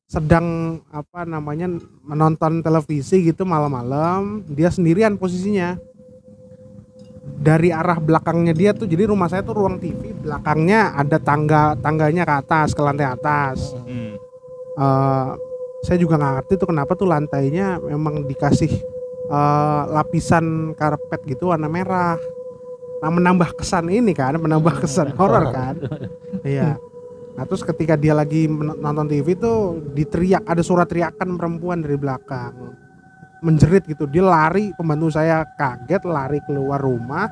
sedang 0.10 0.82
apa 0.90 1.22
namanya 1.22 1.70
menonton 2.02 2.66
televisi 2.66 3.30
gitu 3.30 3.46
malam-malam, 3.46 4.42
dia 4.50 4.74
sendirian 4.74 5.14
posisinya. 5.14 5.78
Dari 7.40 7.72
arah 7.72 8.02
belakangnya 8.02 8.52
dia 8.52 8.72
tuh 8.76 8.90
jadi 8.90 9.08
rumah 9.08 9.30
saya 9.30 9.46
tuh 9.46 9.56
ruang 9.56 9.78
TV, 9.80 10.12
belakangnya 10.18 10.98
ada 10.98 11.22
tangga 11.22 11.78
tangganya 11.78 12.26
ke 12.26 12.36
atas 12.36 12.74
ke 12.74 12.82
lantai 12.82 13.06
atas. 13.06 13.78
Hmm. 13.86 14.18
Eh, 14.76 15.30
saya 15.86 15.98
juga 16.02 16.20
nggak 16.20 16.34
ngerti 16.42 16.54
tuh 16.58 16.68
kenapa 16.74 16.92
tuh 16.98 17.08
lantainya 17.08 17.80
memang 17.80 18.26
dikasih 18.28 18.74
eh, 19.30 19.84
lapisan 19.94 20.74
karpet 20.74 21.22
gitu 21.30 21.54
warna 21.54 21.70
merah. 21.70 22.18
Nah 23.00 23.12
menambah 23.14 23.56
kesan 23.56 23.88
ini 23.88 24.12
kan, 24.12 24.36
menambah 24.42 24.84
kesan 24.84 25.14
horor 25.14 25.54
kan. 25.54 25.78
Iya. 26.40 26.80
Nah 27.40 27.48
terus 27.48 27.64
ketika 27.64 27.96
dia 27.96 28.12
lagi 28.12 28.52
nonton 28.52 29.08
TV 29.08 29.32
tuh 29.32 29.80
diteriak 29.96 30.44
ada 30.44 30.60
suara 30.60 30.84
teriakan 30.84 31.40
perempuan 31.40 31.80
dari 31.80 31.96
belakang 31.96 32.76
menjerit 33.40 33.88
gitu 33.88 34.04
dia 34.04 34.20
lari 34.20 34.76
pembantu 34.76 35.08
saya 35.08 35.48
kaget 35.56 36.04
lari 36.04 36.44
keluar 36.44 36.76
rumah 36.76 37.32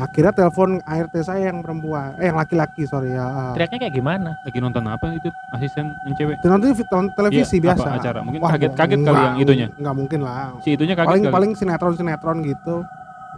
akhirnya 0.00 0.32
telepon 0.32 0.80
ART 0.88 1.12
saya 1.20 1.52
yang 1.52 1.60
perempuan 1.60 2.16
eh 2.16 2.32
yang 2.32 2.40
laki-laki 2.40 2.88
sorry 2.88 3.12
ya 3.12 3.52
Teriaknya 3.52 3.78
kayak 3.84 3.92
gimana? 3.92 4.32
Lagi 4.48 4.58
nonton 4.64 4.80
apa 4.88 5.12
itu 5.12 5.28
asisten 5.52 5.92
yang 6.08 6.14
cewek? 6.16 6.40
uh, 6.40 6.48
nonton 6.48 6.72
TV 6.72 6.80
nonton 6.80 7.04
televisi 7.12 7.56
Iya, 7.60 7.64
biasa 7.68 7.84
apa 7.84 7.96
acara? 8.00 8.18
Mungkin 8.24 8.40
Wah, 8.40 8.50
kaget-kaget 8.56 8.96
kali 8.96 9.04
enggak, 9.04 9.20
yang 9.20 9.36
itunya. 9.36 9.66
nggak 9.76 9.94
mungkin 10.00 10.20
lah 10.24 10.56
Si 10.64 10.68
itunya 10.72 10.96
kaget 10.96 11.08
paling 11.12 11.24
kali. 11.28 11.34
paling 11.36 11.50
sinetron 11.52 11.94
sinetron 12.00 12.38
gitu 12.40 12.74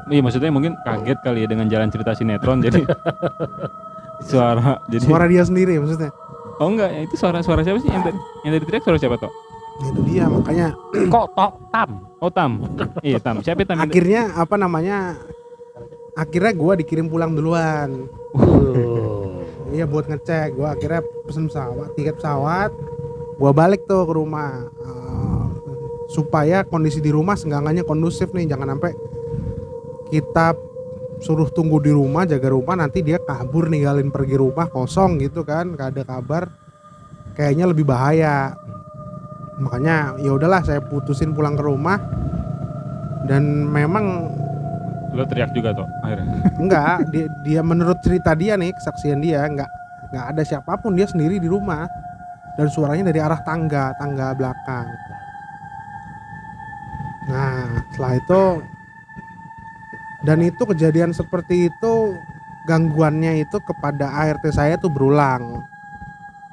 Iya 0.06 0.22
maksudnya 0.22 0.54
mungkin 0.54 0.78
kaget 0.86 1.18
kali 1.18 1.42
ya 1.42 1.48
dengan 1.50 1.66
jalan 1.66 1.90
cerita 1.90 2.14
sinetron 2.14 2.62
jadi 2.62 2.86
suara 4.22 4.78
jadi 4.86 5.02
suara 5.02 5.26
dia 5.26 5.42
sendiri 5.42 5.78
maksudnya? 5.82 6.10
Oh 6.62 6.70
enggak 6.70 6.90
ya 6.94 7.00
itu 7.02 7.14
suara 7.18 7.42
suara 7.42 7.66
siapa 7.66 7.82
sih? 7.82 7.90
Yang 7.90 8.14
tadi 8.14 8.18
yang 8.46 8.52
tadi 8.54 8.64
teriak 8.70 8.82
suara 8.86 8.98
siapa 9.00 9.16
toh 9.18 9.32
Nah, 9.74 9.90
itu 9.90 10.00
dia 10.06 10.30
makanya 10.30 10.68
Kok 11.10 11.26
tok 11.34 11.52
tam? 11.74 11.90
oh 12.22 12.30
tam. 12.30 12.50
Iya 13.02 13.18
tam. 13.18 13.42
Siapa 13.42 13.66
tam? 13.66 13.82
Akhirnya 13.82 14.30
apa 14.38 14.54
namanya 14.54 15.18
akhirnya 16.14 16.54
gua 16.54 16.78
dikirim 16.78 17.10
pulang 17.10 17.34
duluan. 17.34 18.06
Uh. 18.38 19.42
iya 19.74 19.82
buat 19.82 20.06
ngecek. 20.06 20.54
Gua 20.54 20.78
akhirnya 20.78 21.02
pesen 21.26 21.50
pesawat 21.50 21.90
tiket 21.98 22.22
pesawat. 22.22 22.70
Gua 23.34 23.50
balik 23.50 23.82
tuh 23.90 24.06
ke 24.06 24.14
rumah. 24.14 24.62
Eh, 24.62 25.44
supaya 26.14 26.62
kondisi 26.62 27.02
di 27.02 27.10
rumah 27.10 27.34
senggangannya 27.34 27.82
kondusif 27.82 28.30
nih. 28.30 28.46
Jangan 28.46 28.78
sampai 28.78 28.94
kita 30.14 30.54
suruh 31.22 31.46
tunggu 31.52 31.78
di 31.78 31.92
rumah 31.94 32.26
jaga 32.26 32.50
rumah 32.50 32.74
nanti 32.74 33.04
dia 33.04 33.20
kabur 33.22 33.70
ninggalin 33.70 34.10
pergi 34.10 34.34
rumah 34.40 34.66
kosong 34.66 35.20
gitu 35.22 35.46
kan 35.46 35.74
gak 35.76 35.94
ada 35.94 36.02
kabar. 36.02 36.50
Kayaknya 37.34 37.64
lebih 37.70 37.84
bahaya. 37.86 38.54
Makanya 39.58 40.18
ya 40.22 40.34
udahlah 40.34 40.62
saya 40.62 40.82
putusin 40.82 41.34
pulang 41.34 41.58
ke 41.58 41.62
rumah. 41.62 41.98
Dan 43.24 43.70
memang 43.70 44.30
lo 45.14 45.22
teriak 45.24 45.54
juga 45.54 45.72
toh 45.72 45.86
akhirnya? 46.02 46.26
Enggak 46.62 46.96
dia, 47.14 47.26
dia 47.46 47.60
menurut 47.62 47.98
cerita 48.02 48.34
dia 48.34 48.58
nih 48.58 48.74
kesaksian 48.74 49.22
dia 49.22 49.46
enggak 49.46 49.70
enggak 50.10 50.26
ada 50.34 50.42
siapa 50.42 50.74
pun 50.76 50.98
dia 50.98 51.06
sendiri 51.06 51.38
di 51.38 51.46
rumah. 51.46 51.86
Dan 52.54 52.70
suaranya 52.70 53.10
dari 53.10 53.18
arah 53.18 53.42
tangga 53.42 53.90
tangga 53.98 54.30
belakang. 54.34 54.86
Nah 57.26 57.82
setelah 57.90 58.14
itu 58.20 58.42
dan 60.24 60.40
itu 60.40 60.64
kejadian 60.64 61.12
seperti 61.12 61.68
itu 61.68 62.16
gangguannya 62.64 63.44
itu 63.44 63.60
kepada 63.60 64.08
ART 64.08 64.44
saya 64.48 64.80
tuh 64.80 64.88
berulang. 64.88 65.68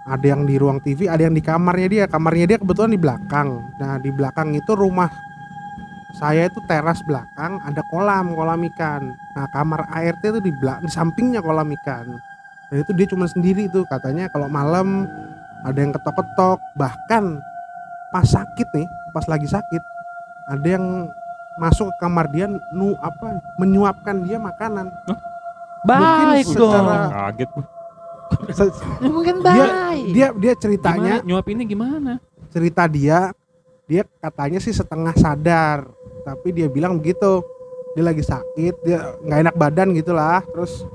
Ada 0.03 0.35
yang 0.35 0.43
di 0.43 0.59
ruang 0.59 0.83
TV 0.83 1.07
ada 1.07 1.23
yang 1.23 1.31
di 1.31 1.39
kamarnya 1.39 1.87
dia. 1.87 2.05
Kamarnya 2.05 2.45
dia 2.51 2.57
kebetulan 2.59 2.91
di 2.91 2.99
belakang. 2.99 3.63
Nah 3.79 3.95
di 3.95 4.11
belakang 4.11 4.51
itu 4.51 4.75
rumah 4.75 5.07
saya 6.11 6.51
itu 6.51 6.59
teras 6.67 6.99
belakang 7.07 7.63
ada 7.63 7.79
kolam 7.87 8.35
kolam 8.35 8.59
ikan. 8.75 9.15
Nah 9.15 9.47
kamar 9.55 9.87
ART 9.87 10.19
itu 10.19 10.43
di 10.43 10.51
belakang 10.51 10.83
di 10.83 10.91
sampingnya 10.91 11.39
kolam 11.39 11.71
ikan. 11.79 12.19
Dan 12.67 12.75
itu 12.83 12.91
dia 12.91 13.07
cuma 13.07 13.23
sendiri 13.31 13.71
tuh 13.71 13.87
katanya. 13.87 14.27
Kalau 14.27 14.51
malam 14.51 15.07
ada 15.63 15.79
yang 15.79 15.95
ketok-ketok. 15.95 16.59
Bahkan 16.75 17.23
pas 18.11 18.27
sakit 18.27 18.67
nih 18.75 18.87
pas 19.15 19.23
lagi 19.31 19.47
sakit 19.47 19.79
ada 20.51 20.67
yang 20.67 21.07
masuk 21.57 21.87
ke 21.87 21.95
kamar 21.99 22.29
dia 22.29 22.47
nu 22.71 22.95
apa 22.97 23.27
menyuapkan 23.57 24.21
dia 24.21 24.37
makanan. 24.37 24.87
Baik 25.81 26.45
Mungkin 26.45 26.57
dong. 26.57 26.71
secara- 26.71 27.09
kaget. 27.11 27.49
Se- 28.49 28.75
Mungkin 29.03 29.35
dia 29.41 29.65
baik. 29.67 30.05
dia 30.13 30.27
dia 30.31 30.53
ceritanya 30.55 31.13
gimana? 31.19 31.27
Nyuapinnya 31.27 31.65
gimana? 31.65 32.13
cerita 32.47 32.83
dia 32.83 33.31
dia 33.85 34.03
katanya 34.17 34.59
sih 34.59 34.71
setengah 34.71 35.11
sadar 35.13 35.87
tapi 36.21 36.51
dia 36.51 36.67
bilang 36.67 36.95
begitu. 36.95 37.43
Dia 37.91 38.07
lagi 38.07 38.23
sakit 38.23 38.75
dia 38.81 39.19
nggak 39.19 39.39
enak 39.41 39.55
badan 39.57 39.91
gitulah. 39.91 40.39
Terus 40.47 40.87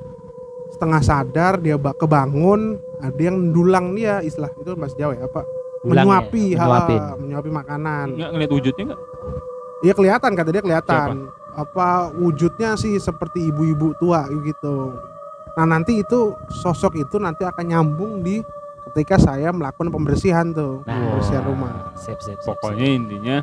setengah 0.71 1.03
sadar 1.03 1.59
dia 1.59 1.77
ba- 1.77 1.93
kebangun 1.93 2.77
ada 2.99 3.21
yang 3.21 3.53
dulang 3.53 3.93
dia 3.93 4.21
istilah 4.21 4.49
itu 4.51 4.73
bahasa 4.73 4.97
Jawa 4.97 5.13
ya 5.13 5.25
apa 5.25 5.45
Dulang 5.85 6.03
ya, 6.03 6.25
menyuapi 6.25 6.45
ha, 6.57 6.65
menyuapi 7.15 7.51
makanan. 7.53 8.07
Nggak 8.17 8.31
ngeliat 8.33 8.51
wujudnya 8.51 8.85
nggak 8.87 9.03
Iya 9.81 9.93
kelihatan 9.93 10.33
kata 10.33 10.51
dia 10.51 10.63
kelihatan. 10.63 11.29
Apa 11.53 12.13
wujudnya 12.13 12.77
sih 12.77 12.97
seperti 12.97 13.49
ibu-ibu 13.49 13.97
tua 13.97 14.29
gitu. 14.31 14.93
Nah 15.57 15.65
nanti 15.67 16.01
itu 16.01 16.33
sosok 16.53 16.97
itu 16.97 17.17
nanti 17.17 17.43
akan 17.43 17.65
nyambung 17.65 18.21
di 18.21 18.45
ketika 18.87 19.17
saya 19.17 19.51
melakukan 19.51 19.89
pembersihan 19.89 20.53
tuh, 20.53 20.85
Nah, 20.85 20.95
pembersihan 20.95 21.45
rumah. 21.45 21.73
Sip, 21.95 22.21
sip, 22.21 22.37
sip, 22.39 22.49
Pokoknya 22.49 22.87
intinya 22.87 23.37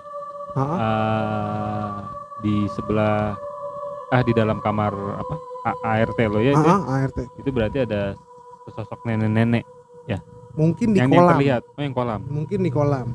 Ha-ha. 0.53 0.75
eh, 0.77 1.91
di 2.39 2.55
sebelah 2.69 3.33
ah 4.09 4.21
di 4.21 4.29
dalam 4.31 4.61
kamar 4.61 4.93
apa 4.93 5.33
A- 5.63 5.79
ART 5.97 6.19
lo 6.27 6.37
ya 6.37 6.53
itu, 6.53 6.61
ART. 6.61 7.17
itu 7.33 7.49
berarti 7.49 7.77
ada 7.81 8.13
sosok 8.67 9.01
nenek-nenek 9.03 9.65
Mungkin 10.53 10.93
di 10.93 11.01
yang, 11.01 11.09
yang 11.09 11.17
kolam. 11.17 11.31
terlihat 11.33 11.61
oh 11.65 11.81
yang 11.81 11.95
kolam 11.97 12.21
Mungkin 12.29 12.59
di 12.61 12.69
kolam. 12.69 13.07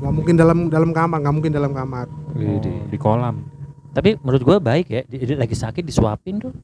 Nggak 0.00 0.12
mungkin 0.12 0.34
dalam 0.34 0.58
dalam 0.66 0.90
kamar, 0.90 1.18
nggak 1.20 1.34
mungkin 1.34 1.52
dalam 1.52 1.72
kamar. 1.72 2.06
Oh, 2.08 2.58
di 2.62 2.96
kolam 2.96 3.44
Tapi 3.90 4.16
menurut 4.16 4.40
gua 4.40 4.56
baik 4.56 4.86
ya, 4.86 5.02
dia, 5.04 5.20
dia 5.20 5.36
lagi 5.36 5.52
sakit 5.52 5.82
disuapin 5.82 6.38
tuh. 6.38 6.54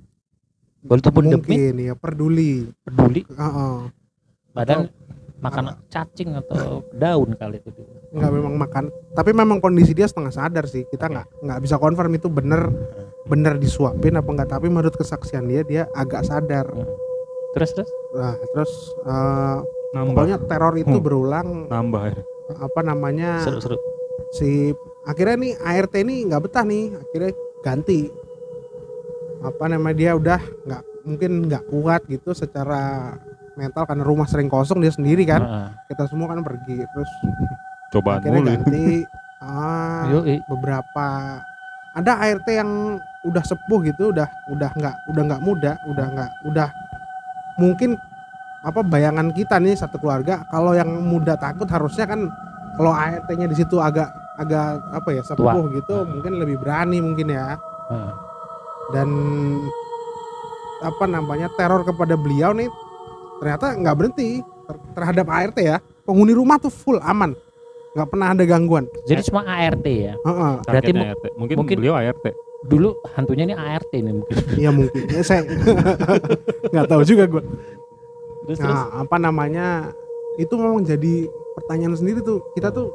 Walaupun 0.83 1.26
demi 1.26 1.37
Mungkin 1.37 1.75
ya 1.76 1.95
peduli. 1.95 2.71
peduli, 2.81 3.26
Heeh. 3.26 3.76
badan 4.50 4.88
makan 5.37 5.76
cacing 5.87 6.33
atau 6.35 6.81
daun 6.90 7.35
kali 7.35 7.61
itu. 7.61 7.83
nggak 8.09 8.33
memang 8.33 8.55
makan 8.57 8.85
tapi 9.12 9.37
memang 9.37 9.61
kondisi 9.61 9.93
dia 9.93 10.09
setengah 10.09 10.33
sadar 10.33 10.64
sih 10.64 10.88
kita 10.88 11.12
nggak 11.12 11.45
nggak 11.45 11.61
bisa 11.61 11.76
konfirm 11.76 12.09
itu 12.11 12.33
bener 12.33 12.73
bener 13.23 13.61
disuapin 13.61 14.16
apa 14.16 14.25
enggak 14.25 14.49
tapi 14.49 14.66
menurut 14.66 14.97
kesaksian 14.97 15.45
dia 15.45 15.61
dia 15.61 15.83
agak 15.93 16.25
sadar 16.25 16.64
Terus 17.52 17.71
terus? 17.75 17.90
nah 18.14 18.33
terus 18.49 18.73
eh, 19.02 19.59
nambah 19.93 20.12
pokoknya 20.14 20.37
teror 20.40 20.75
itu 20.75 20.88
Hmm. 20.88 21.05
berulang 21.05 21.49
nambah 21.69 22.02
ya. 22.07 22.16
Apa 22.55 22.81
namanya 22.81 23.43
Seru-seru. 23.43 23.75
si 24.31 24.71
akhirnya 25.03 25.37
nih 25.38 25.53
ART 25.59 25.95
ini 25.99 26.26
nggak 26.26 26.43
betah 26.47 26.62
nih 26.62 26.95
akhirnya 26.95 27.33
ganti 27.62 28.11
apa 29.43 29.65
namanya 29.67 29.97
dia 29.97 30.11
udah 30.15 30.41
nggak 30.67 30.83
mungkin 31.07 31.31
nggak 31.47 31.65
kuat 31.71 32.03
gitu 32.07 32.35
secara 32.35 33.15
mental 33.55 33.87
karena 33.87 34.05
rumah 34.05 34.26
sering 34.26 34.50
kosong 34.50 34.83
dia 34.83 34.93
sendiri 34.93 35.23
kan 35.25 35.43
Heeh. 35.43 35.69
kita 35.91 36.11
semua 36.11 36.31
kan 36.31 36.43
pergi 36.43 36.83
terus 36.83 37.11
cobaan 37.91 38.21
akhirnya 38.21 38.38
mulu 38.38 38.49
ya. 38.50 38.55
ganti 38.59 38.87
ah, 39.43 40.05
Yoi. 40.12 40.37
beberapa 40.50 41.07
ada 41.97 42.12
ART 42.21 42.49
yang 42.50 43.00
udah 43.25 43.43
sepuh 43.43 43.81
gitu 43.88 44.12
udah 44.15 44.29
udah 44.53 44.71
nggak 44.75 44.95
udah 45.11 45.23
nggak 45.26 45.43
muda 45.43 45.73
udah 45.88 46.07
nggak 46.15 46.31
udah 46.47 46.69
mungkin 47.57 47.97
apa 48.65 48.81
bayangan 48.83 49.31
kita 49.31 49.61
nih 49.61 49.77
satu 49.77 49.99
keluarga 49.99 50.43
kalau 50.49 50.73
yang 50.73 50.89
muda 50.89 51.37
takut 51.37 51.69
harusnya 51.69 52.07
kan 52.07 52.31
kalau 52.77 52.93
ART-nya 52.93 53.47
di 53.47 53.57
situ 53.57 53.77
agak 53.79 54.09
agak 54.37 54.81
apa 54.93 55.09
ya 55.11 55.23
sepuh 55.25 55.65
gitu 55.73 56.05
mungkin 56.05 56.37
lebih 56.37 56.61
berani 56.61 57.01
mungkin 57.01 57.33
ya 57.33 57.57
Heeh. 57.89 58.13
dan 58.93 59.09
apa 60.85 61.05
namanya 61.09 61.49
teror 61.57 61.83
kepada 61.83 62.15
beliau 62.21 62.53
nih 62.53 62.69
ternyata 63.41 63.73
nggak 63.75 63.97
berhenti 63.97 64.41
ter- 64.43 64.85
terhadap 64.93 65.27
ART 65.27 65.57
ya 65.57 65.77
penghuni 66.05 66.37
rumah 66.37 66.61
tuh 66.61 66.69
full 66.69 67.01
aman 67.01 67.33
nggak 67.97 68.09
pernah 68.13 68.37
ada 68.37 68.45
gangguan 68.45 68.85
Jadi 69.09 69.25
cuma 69.33 69.41
ART 69.49 69.87
ya. 69.89 70.13
Heeh. 70.21 70.53
Berarti 70.69 70.91
ART. 70.93 71.25
mungkin, 71.41 71.57
mungkin- 71.57 71.79
beliau 71.81 71.97
ART 71.97 72.29
Dulu 72.67 72.93
hantunya 73.15 73.47
ini 73.47 73.55
ART 73.55 73.89
nih 73.95 74.11
mungkin. 74.11 74.37
Iya 74.59 74.71
mungkin. 74.75 75.03
Ya, 75.07 75.23
saya 75.23 75.47
nggak 76.73 76.87
tahu 76.89 77.03
juga 77.07 77.25
gue. 77.31 77.43
Terus 78.47 78.59
terus. 78.59 78.71
Nah, 78.71 79.03
apa 79.03 79.17
namanya? 79.17 79.91
Itu 80.37 80.55
memang 80.55 80.81
jadi 80.81 81.26
pertanyaan 81.55 81.95
sendiri 81.95 82.21
tuh. 82.21 82.41
Kita 82.53 82.71
tuh 82.71 82.88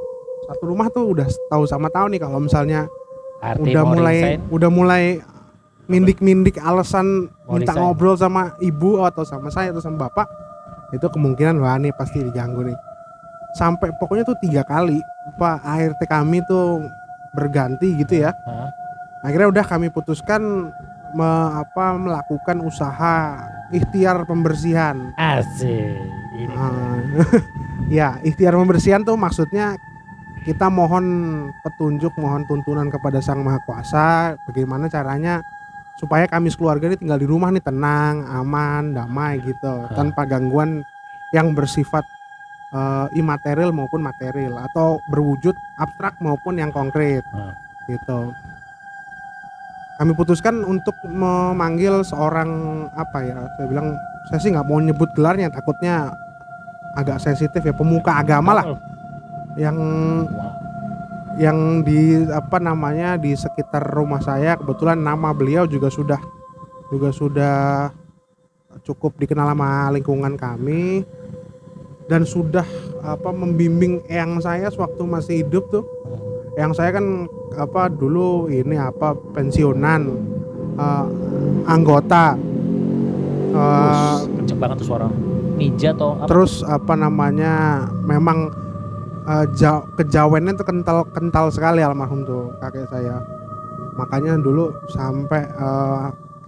satu 0.44 0.64
rumah 0.66 0.88
tuh 0.88 1.12
udah 1.12 1.28
tahu 1.48 1.64
sama 1.64 1.88
tahu 1.88 2.10
nih 2.10 2.20
kalau 2.20 2.40
misalnya 2.40 2.90
ART 3.40 3.62
udah 3.62 3.84
mulai 3.84 4.18
resign. 4.18 4.40
udah 4.50 4.70
mulai 4.70 5.04
mindik-mindik 5.86 6.58
alasan 6.58 7.28
Mau 7.44 7.58
minta 7.58 7.72
resign. 7.72 7.82
ngobrol 7.84 8.16
sama 8.16 8.42
ibu 8.58 9.02
atau 9.02 9.22
sama 9.22 9.50
saya 9.50 9.70
atau 9.70 9.80
sama 9.80 10.08
bapak 10.08 10.26
itu 10.92 11.04
kemungkinan 11.06 11.58
wah 11.58 11.76
nih 11.76 11.92
pasti 11.92 12.22
diganggu 12.22 12.64
nih 12.64 12.78
sampai 13.54 13.92
pokoknya 13.96 14.24
tuh 14.24 14.38
tiga 14.40 14.64
kali 14.64 15.00
pak 15.36 15.62
ART 15.62 16.00
kami 16.02 16.40
tuh 16.44 16.86
berganti 17.32 17.98
gitu 17.98 18.24
ya 18.24 18.32
Hah? 18.42 18.70
akhirnya 19.22 19.52
udah 19.52 19.64
kami 19.64 19.88
putuskan 19.90 20.72
me- 21.12 21.52
apa 21.54 21.86
melakukan 21.94 22.58
usaha 22.62 23.42
ikhtiar 23.72 24.24
pembersihan 24.24 25.16
Asik. 25.16 25.98
Ini. 26.32 26.54
Ah, 26.56 27.00
ya 28.02 28.10
ikhtiar 28.22 28.56
pembersihan 28.56 29.02
tuh 29.02 29.16
maksudnya 29.16 29.76
kita 30.42 30.74
mohon 30.74 31.06
petunjuk 31.62 32.18
mohon 32.18 32.44
tuntunan 32.46 32.90
kepada 32.90 33.22
sang 33.22 33.46
maha 33.46 33.62
kuasa 33.62 34.34
bagaimana 34.50 34.90
caranya 34.90 35.46
supaya 35.96 36.26
kami 36.26 36.50
sekeluarga 36.50 36.90
ini 36.90 36.98
tinggal 36.98 37.22
di 37.22 37.30
rumah 37.30 37.54
nih 37.54 37.62
tenang 37.62 38.26
aman 38.26 38.90
damai 38.92 39.38
gitu 39.44 39.86
tanpa 39.94 40.26
gangguan 40.26 40.82
yang 41.30 41.54
bersifat 41.54 42.02
eh, 42.74 43.08
imaterial 43.14 43.70
maupun 43.70 44.02
material 44.02 44.58
atau 44.66 44.98
berwujud 45.06 45.54
abstrak 45.78 46.18
maupun 46.18 46.58
yang 46.58 46.74
konkret 46.74 47.22
Hmm. 47.30 47.54
gitu 47.86 48.34
kami 50.02 50.18
putuskan 50.18 50.66
untuk 50.66 50.98
memanggil 51.06 52.02
seorang 52.02 52.50
apa 52.98 53.22
ya 53.22 53.38
saya 53.54 53.70
bilang 53.70 53.94
saya 54.34 54.42
sih 54.42 54.50
nggak 54.50 54.66
mau 54.66 54.82
nyebut 54.82 55.14
gelarnya 55.14 55.54
takutnya 55.54 56.10
agak 56.98 57.22
sensitif 57.22 57.62
ya 57.62 57.70
pemuka 57.70 58.18
agama 58.18 58.58
lah. 58.58 58.66
Yang 59.54 59.78
yang 61.38 61.86
di 61.86 62.26
apa 62.34 62.58
namanya 62.58 63.14
di 63.22 63.38
sekitar 63.38 63.94
rumah 63.94 64.18
saya 64.26 64.58
kebetulan 64.58 64.98
nama 64.98 65.38
beliau 65.38 65.70
juga 65.70 65.94
sudah 65.94 66.18
juga 66.90 67.14
sudah 67.14 67.58
cukup 68.82 69.22
dikenal 69.22 69.54
sama 69.54 69.94
lingkungan 69.94 70.34
kami. 70.34 71.06
Dan 72.10 72.26
sudah 72.26 72.66
apa 73.06 73.30
membimbing 73.30 74.02
eyang 74.10 74.42
saya 74.42 74.66
sewaktu 74.74 75.06
masih 75.06 75.46
hidup 75.46 75.70
tuh 75.70 75.86
yang 76.60 76.72
saya 76.76 76.92
kan 76.92 77.28
apa 77.56 77.88
dulu 77.88 78.52
ini 78.52 78.76
apa 78.76 79.16
pensiunan 79.36 80.02
eh, 80.76 81.06
anggota 81.68 82.36
Terus 83.52 84.32
kenceng 84.40 84.60
banget 84.64 84.76
tuh 84.80 84.88
suara. 84.88 85.08
Ninja 85.60 85.92
atau 85.94 86.16
apa? 86.18 86.26
terus 86.26 86.64
apa 86.64 86.94
namanya 86.96 87.86
memang 88.08 88.48
eh, 89.28 89.46
ja- 89.56 89.84
kejawennya 90.00 90.56
tuh 90.56 90.66
kental 90.66 91.04
kental 91.12 91.52
sekali 91.52 91.84
almarhum 91.84 92.24
tuh 92.24 92.56
kakek 92.64 92.88
saya. 92.88 93.20
Makanya 94.00 94.40
dulu 94.40 94.72
sampai 94.88 95.44
eh, 95.52 96.06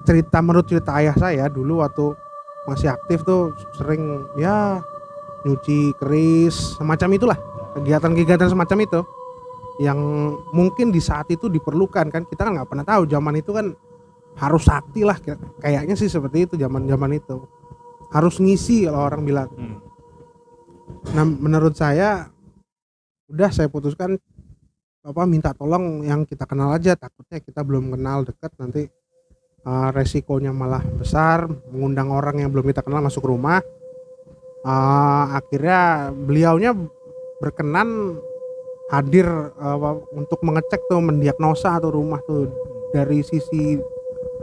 cerita 0.08 0.40
menurut 0.40 0.68
cerita 0.68 0.96
ayah 1.00 1.16
saya 1.16 1.52
dulu 1.52 1.84
waktu 1.84 2.16
masih 2.64 2.96
aktif 2.96 3.28
tuh 3.28 3.52
sering 3.76 4.24
ya 4.40 4.80
nyuci 5.44 5.92
keris 6.00 6.80
semacam 6.80 7.10
itulah. 7.20 7.40
Kegiatan-kegiatan 7.76 8.48
semacam 8.48 8.78
itu 8.80 9.00
yang 9.82 9.98
mungkin 10.54 10.94
di 10.94 11.02
saat 11.02 11.30
itu 11.34 11.50
diperlukan 11.50 12.10
kan? 12.14 12.24
Kita 12.30 12.46
kan 12.46 12.58
nggak 12.58 12.70
pernah 12.70 12.86
tahu 12.86 13.10
zaman 13.10 13.34
itu 13.40 13.52
kan 13.54 13.74
harus 14.38 14.66
sakti 14.66 15.06
lah 15.06 15.18
kayak- 15.22 15.42
kayaknya 15.62 15.96
sih 15.98 16.10
seperti 16.10 16.46
itu 16.50 16.54
zaman 16.58 16.86
zaman 16.86 17.12
itu. 17.18 17.42
Harus 18.14 18.38
ngisi 18.38 18.86
kalau 18.86 19.10
orang 19.10 19.22
bilang. 19.26 19.50
Hmm. 19.54 19.78
Nah, 21.18 21.26
menurut 21.26 21.74
saya 21.74 22.30
udah 23.30 23.50
saya 23.50 23.66
putuskan 23.72 24.14
apa 25.04 25.28
minta 25.28 25.52
tolong 25.52 26.06
yang 26.06 26.24
kita 26.24 26.46
kenal 26.46 26.72
aja. 26.72 26.94
Takutnya 26.94 27.42
kita 27.42 27.66
belum 27.66 27.98
kenal 27.98 28.24
dekat 28.24 28.54
nanti 28.62 28.86
uh, 29.66 29.90
resikonya 29.92 30.54
malah 30.54 30.84
besar 30.96 31.50
mengundang 31.74 32.14
orang 32.14 32.40
yang 32.40 32.50
belum 32.54 32.70
kita 32.70 32.86
kenal 32.86 33.04
masuk 33.04 33.26
rumah. 33.26 33.60
Uh, 34.64 35.36
akhirnya 35.36 36.14
beliaunya 36.14 36.72
berkenan 37.44 38.16
hadir 38.94 39.26
uh, 39.58 39.98
untuk 40.14 40.38
mengecek 40.46 40.86
tuh 40.86 41.02
mendiagnosa 41.02 41.82
tuh 41.82 41.98
rumah 41.98 42.22
tuh 42.30 42.46
dari 42.94 43.26
sisi 43.26 43.82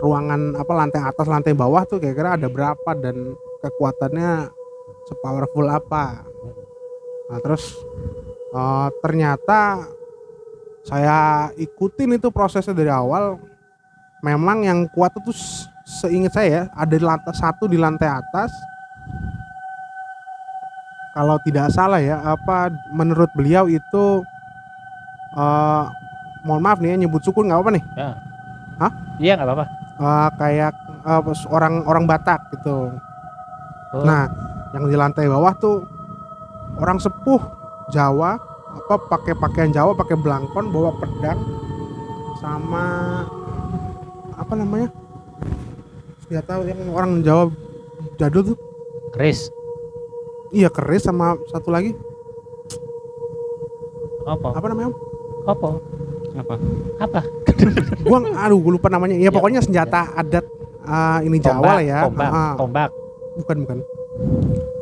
ruangan 0.02 0.58
apa 0.58 0.72
lantai 0.74 1.06
atas 1.06 1.30
lantai 1.30 1.54
bawah 1.54 1.86
tuh 1.86 2.02
kira-kira 2.02 2.34
ada 2.34 2.50
berapa 2.50 2.90
dan 2.98 3.38
kekuatannya 3.62 4.50
sepowerful 5.06 5.70
apa 5.70 6.30
Nah 7.30 7.38
terus 7.38 7.78
eh, 8.50 8.88
ternyata 8.98 9.86
saya 10.82 11.48
ikutin 11.54 12.18
itu 12.18 12.28
prosesnya 12.34 12.74
dari 12.74 12.90
awal. 12.90 13.38
Memang 14.20 14.66
yang 14.66 14.84
kuat 14.92 15.16
itu 15.16 15.32
seingat 15.86 16.36
saya 16.36 16.48
ya, 16.50 16.62
ada 16.76 16.92
di 16.92 17.00
lantai 17.00 17.32
satu 17.32 17.64
di 17.70 17.78
lantai 17.80 18.10
atas. 18.10 18.52
Kalau 21.16 21.40
tidak 21.40 21.72
salah 21.72 22.02
ya, 22.02 22.20
apa 22.20 22.68
menurut 22.92 23.32
beliau 23.32 23.64
itu 23.64 24.20
eh 25.30 25.84
mohon 26.42 26.62
maaf 26.64 26.80
nih 26.80 26.96
ya 26.96 27.06
nyebut 27.06 27.22
suku 27.22 27.44
nggak 27.44 27.60
apa 27.60 27.70
nih, 27.76 27.84
Iya 29.20 29.36
nggak 29.36 29.46
apa-apa. 29.46 29.66
Eh, 30.00 30.28
kayak 30.40 30.74
eh, 31.04 31.20
orang 31.52 31.84
orang 31.84 32.04
Batak 32.08 32.40
gitu. 32.56 32.96
Oh. 33.92 34.04
Nah, 34.06 34.30
yang 34.72 34.88
di 34.88 34.96
lantai 34.96 35.28
bawah 35.28 35.52
tuh 35.60 35.84
orang 36.80 36.96
sepuh 36.96 37.42
Jawa 37.92 38.38
apa 38.70 38.94
pakai 39.10 39.34
pakaian 39.36 39.74
Jawa 39.74 39.92
pakai 39.98 40.16
belangkon 40.16 40.72
bawa 40.72 40.94
pedang 40.96 41.38
sama 42.40 42.84
apa 44.40 44.52
namanya? 44.56 44.88
Senjata 46.24 46.64
yang 46.64 46.88
orang 46.96 47.20
Jawa 47.20 47.52
jadul 48.16 48.54
tuh. 48.54 48.58
Chris 49.10 49.50
iya 50.54 50.70
keris 50.70 51.06
sama 51.06 51.38
satu 51.50 51.70
lagi. 51.70 51.94
Apa? 54.26 54.54
Apa 54.54 54.66
namanya 54.70 54.94
apa? 55.48 55.68
Apa? 56.36 56.54
apa? 57.00 57.20
Gua 58.06 58.18
aduh 58.24 58.58
gua 58.60 58.72
lupa 58.76 58.88
namanya. 58.88 59.16
Ya 59.18 59.28
pokoknya 59.28 59.60
senjata 59.60 60.14
adat 60.16 60.46
ah, 60.84 61.20
ini 61.20 61.36
Jawa 61.40 61.80
lah 61.80 61.84
ya. 61.84 61.98
tombak 62.08 62.30
Ah, 62.30 62.52
tombak. 62.56 62.90
Bukan 63.36 63.56
bukan. 63.66 63.78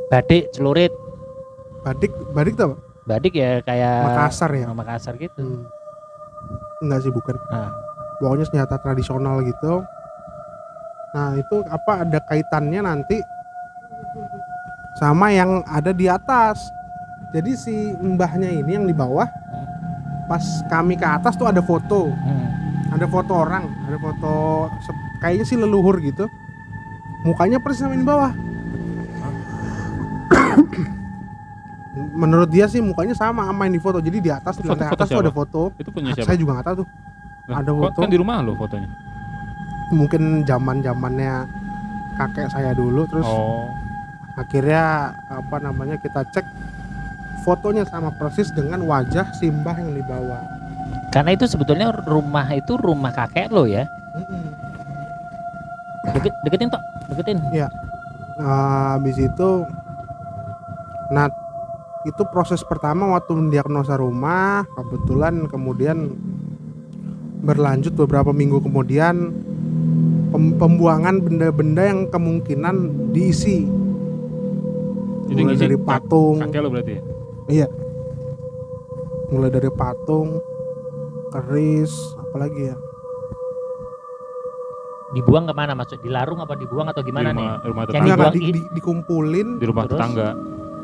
Badik 0.08 0.50
celurit. 0.54 0.92
Badik 1.82 2.12
badik 2.34 2.54
tuh 2.54 2.74
apa? 2.74 2.76
badik 3.08 3.34
ya 3.40 3.64
kayak 3.64 4.04
Makassar 4.04 4.50
ya? 4.52 4.68
Makassar 4.68 5.16
gitu. 5.16 5.40
Hmm. 5.40 5.64
enggak 6.84 7.00
sih 7.02 7.12
bukan. 7.12 7.34
Nah. 7.48 7.72
pokoknya 8.20 8.44
senjata 8.50 8.76
tradisional 8.82 9.40
gitu. 9.46 9.80
Nah 11.14 11.38
itu 11.38 11.56
apa 11.70 12.04
ada 12.04 12.18
kaitannya 12.20 12.82
nanti 12.84 13.16
sama 15.00 15.32
yang 15.32 15.64
ada 15.64 15.94
di 15.94 16.10
atas. 16.10 16.68
Jadi 17.32 17.52
si 17.54 17.74
mbahnya 17.96 18.48
ini 18.50 18.76
yang 18.76 18.86
di 18.88 18.96
bawah 18.96 19.28
pas 20.28 20.40
kami 20.66 20.94
ke 20.94 21.04
atas 21.04 21.34
tuh 21.34 21.44
ada 21.44 21.58
foto 21.60 22.12
Hmm. 22.12 22.48
ada 22.90 23.04
foto 23.04 23.32
orang 23.34 23.64
ada 23.82 23.96
foto 23.96 24.32
kayaknya 25.18 25.44
sih 25.44 25.56
leluhur 25.56 25.98
gitu 25.98 26.28
mukanya 27.20 27.58
persis 27.58 27.80
sama 27.80 27.92
yang 27.92 28.02
di 28.02 28.08
bawah 28.08 28.32
menurut 32.14 32.46
dia 32.46 32.64
sih 32.64 32.78
mukanya 32.78 33.12
sama 33.12 33.42
sama 33.44 33.66
yang 33.66 33.74
di 33.74 33.82
foto 33.82 33.98
jadi 33.98 34.18
di 34.18 34.30
atas 34.30 34.54
di 34.54 34.62
Foto- 34.62 34.76
lantai 34.76 34.88
foto 34.88 34.96
atas 34.96 35.08
tuh 35.08 35.20
ada 35.20 35.32
foto 35.32 35.60
Itu 35.74 35.90
punya 35.90 36.12
siapa? 36.12 36.26
saya 36.26 36.36
juga 36.36 36.50
nggak 36.54 36.66
tahu 36.66 36.76
tuh 36.78 36.88
Lah, 37.48 37.56
ada 37.58 37.72
foto. 37.72 37.98
Kan 37.98 38.12
di 38.12 38.18
rumah 38.18 38.36
lo 38.38 38.52
fotonya. 38.54 38.88
mungkin 39.88 40.22
zaman 40.44 40.84
zamannya 40.84 41.48
kakek 42.14 42.52
saya 42.52 42.76
dulu 42.76 43.08
terus 43.08 43.24
Oh. 43.24 43.72
akhirnya 44.36 44.84
apa 45.26 45.56
namanya 45.58 45.96
kita 45.96 46.28
cek 46.28 46.44
fotonya 47.48 47.88
sama 47.88 48.12
persis 48.20 48.52
dengan 48.52 48.84
wajah 48.84 49.24
simbah 49.40 49.72
yang 49.80 49.96
di 49.96 50.04
bawah 50.04 50.44
karena 51.08 51.32
itu 51.32 51.48
sebetulnya 51.48 51.88
rumah 52.04 52.44
itu 52.52 52.76
rumah 52.76 53.08
kakek 53.12 53.48
lo 53.48 53.64
ya? 53.64 53.88
Deket, 56.12 56.32
deketin 56.44 56.68
tok. 56.68 56.82
Deketin. 57.12 57.38
Nah, 57.40 57.70
habis 58.96 59.16
itu 59.16 59.64
nah 61.08 61.32
itu 62.04 62.22
proses 62.28 62.60
pertama 62.68 63.08
waktu 63.16 63.32
mendiagnosa 63.32 63.96
rumah 63.96 64.68
kebetulan 64.76 65.48
kemudian 65.48 66.12
berlanjut 67.40 67.96
beberapa 67.96 68.28
minggu 68.28 68.60
kemudian 68.60 69.32
pem- 70.28 70.56
pembuangan 70.60 71.24
benda-benda 71.24 71.88
yang 71.88 72.00
kemungkinan 72.12 72.76
diisi. 73.16 73.64
Itu 75.28 75.40
mulai 75.40 75.56
dari 75.56 75.76
patung. 75.80 76.44
Kakek 76.44 76.60
lo 76.60 76.68
berarti 76.68 76.92
ya? 77.00 77.17
Iya. 77.48 77.66
Mulai 79.28 79.50
dari 79.50 79.68
patung 79.70 80.40
keris 81.28 81.92
apalagi 82.18 82.68
ya? 82.68 82.76
Dibuang 85.10 85.44
ke 85.44 85.54
mana 85.54 85.72
maksud? 85.72 85.98
Dilarung 85.98 86.38
apa 86.38 86.52
dibuang 86.52 86.84
atau 86.86 87.00
Di 87.00 87.08
gimana 87.08 87.32
nih? 87.32 87.40
rumah, 87.40 87.56
rumah 87.62 87.82
Yang 87.82 87.90
tetangga. 87.90 88.12
Dibuang 88.14 88.34
di- 88.34 88.52
di- 88.54 88.70
dikumpulin 88.70 89.48
Di 89.56 89.64
rumah 89.64 89.84
Terus? 89.84 89.92
tetangga. 89.94 90.28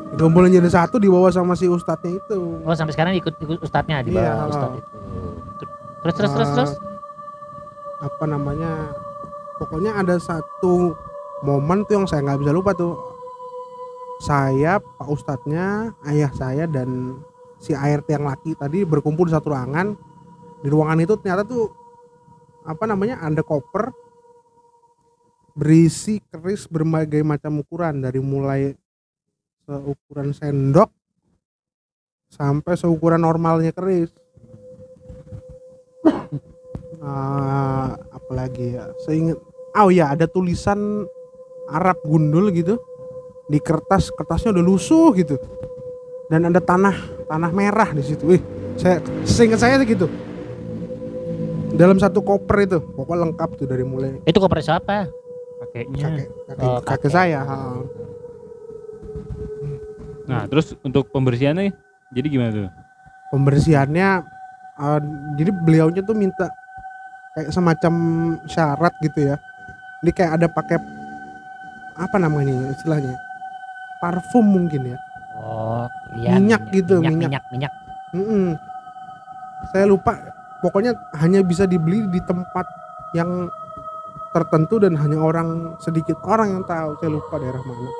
dikumpulin 0.07 0.47
jadi 0.49 0.69
satu 0.71 0.95
dibawa 0.95 1.27
sama 1.27 1.53
si 1.53 1.65
ustadznya 1.65 2.15
itu. 2.15 2.39
Oh 2.61 2.71
sampai 2.71 2.93
sekarang 2.93 3.13
ikut 3.15 3.35
ikut 3.35 3.59
ustadznya 3.59 3.99
di 3.99 4.09
bawah 4.09 4.23
Iya, 4.23 4.47
ustadz 4.47 4.77
itu. 4.77 4.97
Terus 5.99 6.15
terus 6.15 6.31
terus 6.31 6.49
terus? 6.51 6.71
Apa 7.99 8.23
namanya? 8.23 8.95
Pokoknya 9.55 9.91
ada 9.93 10.15
satu 10.15 10.95
momen 11.41 11.83
tuh 11.83 11.93
yang 11.95 12.05
saya 12.05 12.21
nggak 12.21 12.39
bisa 12.39 12.51
lupa 12.51 12.71
tuh 12.71 12.95
saya 14.23 14.79
pak 14.79 15.07
ustadznya 15.11 15.91
ayah 16.07 16.31
saya 16.31 16.63
dan 16.65 17.19
si 17.59 17.75
ART 17.75 18.07
yang 18.07 18.27
laki 18.27 18.55
tadi 18.55 18.87
berkumpul 18.87 19.27
di 19.27 19.33
satu 19.35 19.51
ruangan. 19.51 19.95
Di 20.63 20.67
ruangan 20.71 20.99
itu 21.03 21.13
ternyata 21.19 21.43
tuh 21.45 21.69
apa 22.65 22.83
namanya 22.89 23.21
ada 23.21 23.45
koper 23.45 23.91
berisi 25.55 26.19
keris 26.31 26.67
berbagai 26.67 27.21
macam 27.21 27.59
ukuran. 27.59 28.01
Dari 28.03 28.19
mulai 28.23 28.71
seukuran 29.65 30.31
sendok 30.31 30.89
sampai 32.31 32.73
seukuran 32.77 33.21
normalnya 33.21 33.75
keris. 33.75 34.13
Ah, 37.05 37.93
apalagi 38.09 38.73
ya 38.73 38.89
seingat 39.05 39.37
oh 39.77 39.93
ya 39.93 40.17
ada 40.17 40.25
tulisan 40.25 41.05
Arab 41.69 42.01
gundul 42.01 42.49
gitu 42.49 42.81
di 43.45 43.59
kertas 43.59 44.09
kertasnya 44.09 44.51
udah 44.51 44.63
lusuh 44.63 45.13
gitu. 45.13 45.35
Dan 46.25 46.49
ada 46.49 46.57
tanah 46.57 46.95
tanah 47.25 47.51
merah 47.53 47.89
di 47.91 48.01
situ. 48.01 48.25
Wih 48.25 48.41
saya 48.75 48.97
seingat 49.23 49.59
saya 49.61 49.77
tuh 49.77 49.87
gitu. 49.87 50.07
Dalam 51.75 51.99
satu 51.99 52.23
koper 52.23 52.57
itu 52.63 52.77
pokoknya 52.79 53.27
lengkap 53.27 53.49
tuh 53.55 53.67
dari 53.67 53.83
mulai. 53.83 54.17
Itu 54.23 54.39
koper 54.39 54.63
siapa? 54.63 55.11
Kakeknya. 55.61 56.03
Kakek 56.07 56.27
kakek, 56.47 56.63
Oh, 56.63 56.79
kakek 56.79 56.87
kakek. 57.03 57.11
saya 57.11 57.39
ha. 57.43 57.57
Nah, 60.25 60.49
terus 60.49 60.73
untuk 60.81 61.09
pembersihannya 61.09 61.69
jadi 62.11 62.27
gimana 62.27 62.51
tuh? 62.51 62.69
pembersihannya 63.25 64.09
eh, 64.79 64.99
jadi 65.35 65.51
beliaunya 65.65 66.01
tuh 66.01 66.15
minta 66.15 66.47
kayak 67.35 67.51
semacam 67.51 67.93
syarat 68.47 68.93
gitu 69.03 69.33
ya. 69.33 69.35
Ini 70.01 70.11
kayak 70.13 70.31
ada 70.39 70.47
pakai 70.47 70.77
apa 71.95 72.17
namanya 72.17 72.71
istilahnya 72.71 73.11
parfum 73.99 74.45
mungkin 74.45 74.95
ya. 74.95 74.97
Oh 75.35 75.85
iya 76.17 76.39
Minyak 76.39 76.71
gitu, 76.71 76.99
minyak 77.03 77.11
minyak. 77.11 77.27
minyak 77.29 77.43
minyak. 77.51 77.73
Mm-mm. 78.15 78.45
saya 79.73 79.83
lupa 79.83 80.15
pokoknya 80.63 80.95
hanya 81.19 81.43
bisa 81.43 81.67
dibeli 81.67 82.05
di 82.07 82.21
tempat 82.23 82.63
yang 83.11 83.49
tertentu 84.31 84.79
dan 84.79 84.95
hanya 84.95 85.19
orang 85.19 85.75
sedikit 85.79 86.15
orang 86.23 86.59
yang 86.59 86.63
tahu. 86.63 86.95
Saya 86.99 87.11
lupa 87.11 87.35
daerah 87.39 87.59
mana. 87.59 87.91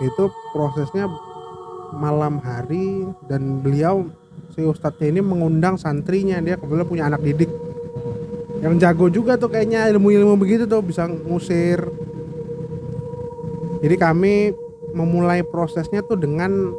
Itu 0.00 0.30
prosesnya 0.50 1.06
malam 1.92 2.38
hari 2.40 3.06
dan 3.26 3.62
beliau 3.62 4.06
si 4.54 4.62
ustadznya 4.62 5.10
ini 5.10 5.20
mengundang 5.22 5.78
santrinya. 5.78 6.38
Dia 6.42 6.58
kebetulan 6.58 6.86
punya 6.86 7.04
anak 7.10 7.22
didik. 7.22 7.50
Yang 8.60 8.74
jago 8.82 9.06
juga 9.08 9.40
tuh 9.40 9.48
kayaknya 9.48 9.88
ilmu-ilmu 9.88 10.36
begitu 10.36 10.68
tuh 10.68 10.84
bisa 10.84 11.08
ngusir 11.08 11.80
jadi 13.80 13.96
kami 13.96 14.54
memulai 14.96 15.44
prosesnya 15.44 16.04
tuh 16.04 16.20
dengan 16.20 16.72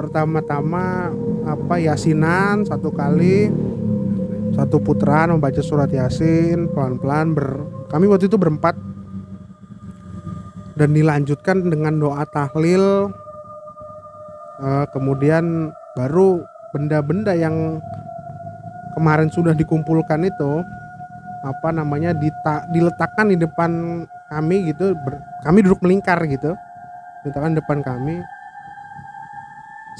pertama-tama 0.00 1.12
apa 1.44 1.76
yasinan 1.76 2.64
satu 2.64 2.88
kali 2.88 3.52
satu 4.56 4.80
putaran 4.80 5.36
membaca 5.36 5.60
surat 5.60 5.92
yasin 5.92 6.68
pelan-pelan 6.72 7.36
ber 7.36 7.48
kami 7.92 8.08
waktu 8.08 8.26
itu 8.26 8.40
berempat. 8.40 8.76
Dan 10.80 10.96
dilanjutkan 10.96 11.68
dengan 11.68 12.00
doa 12.00 12.24
tahlil 12.24 13.12
Eh, 14.60 14.86
kemudian 14.92 15.72
baru 15.96 16.44
benda-benda 16.76 17.32
yang 17.32 17.80
kemarin 18.92 19.32
sudah 19.32 19.56
dikumpulkan 19.56 20.28
itu 20.28 20.60
apa 21.40 21.68
namanya 21.72 22.12
dita- 22.12 22.68
diletakkan 22.68 23.32
di 23.32 23.36
depan 23.40 24.04
kami 24.28 24.70
gitu 24.70 24.92
ber- 24.92 25.24
kami 25.44 25.64
duduk 25.64 25.80
melingkar 25.84 26.20
gitu. 26.28 26.52
Diletakkan 27.24 27.52
di 27.56 27.58
depan 27.60 27.78
kami. 27.84 28.16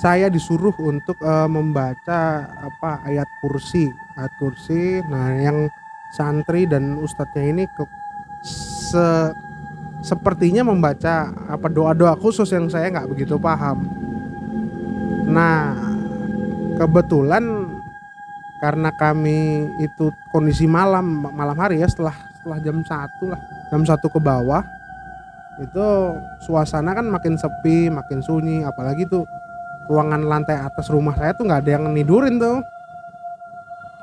Saya 0.01 0.33
disuruh 0.33 0.73
untuk 0.81 1.17
eh, 1.21 1.49
membaca 1.49 2.49
apa 2.49 3.05
ayat 3.05 3.29
kursi. 3.45 3.93
Ayat 4.17 4.33
kursi. 4.41 5.05
Nah 5.09 5.37
yang 5.37 5.69
santri 6.17 6.65
dan 6.65 6.97
ustadznya 7.01 7.45
ini 7.45 7.65
ke 7.69 7.85
se- 8.45 9.35
sepertinya 10.01 10.65
membaca 10.65 11.29
apa 11.49 11.69
doa-doa 11.69 12.17
khusus 12.17 12.49
yang 12.49 12.73
saya 12.73 12.89
nggak 12.89 13.09
begitu 13.13 13.37
paham. 13.37 13.85
Nah 15.29 15.77
kebetulan 16.81 17.60
karena 18.61 18.93
kami 18.95 19.67
itu 19.81 20.13
kondisi 20.31 20.69
malam 20.69 21.25
malam 21.33 21.57
hari 21.57 21.81
ya 21.81 21.89
setelah 21.89 22.15
setelah 22.41 22.59
jam 22.61 22.79
satu 22.85 23.25
lah 23.33 23.41
jam 23.73 23.83
satu 23.85 24.07
ke 24.13 24.21
bawah 24.21 24.63
itu 25.61 25.87
suasana 26.45 26.97
kan 26.97 27.09
makin 27.09 27.37
sepi 27.37 27.93
makin 27.93 28.25
sunyi 28.25 28.65
apalagi 28.65 29.05
tuh 29.09 29.29
ruangan 29.91 30.23
lantai 30.23 30.55
atas 30.55 30.87
rumah 30.87 31.19
saya 31.19 31.35
tuh 31.35 31.51
nggak 31.51 31.67
ada 31.67 31.71
yang 31.75 31.91
nidurin 31.91 32.39
tuh. 32.39 32.63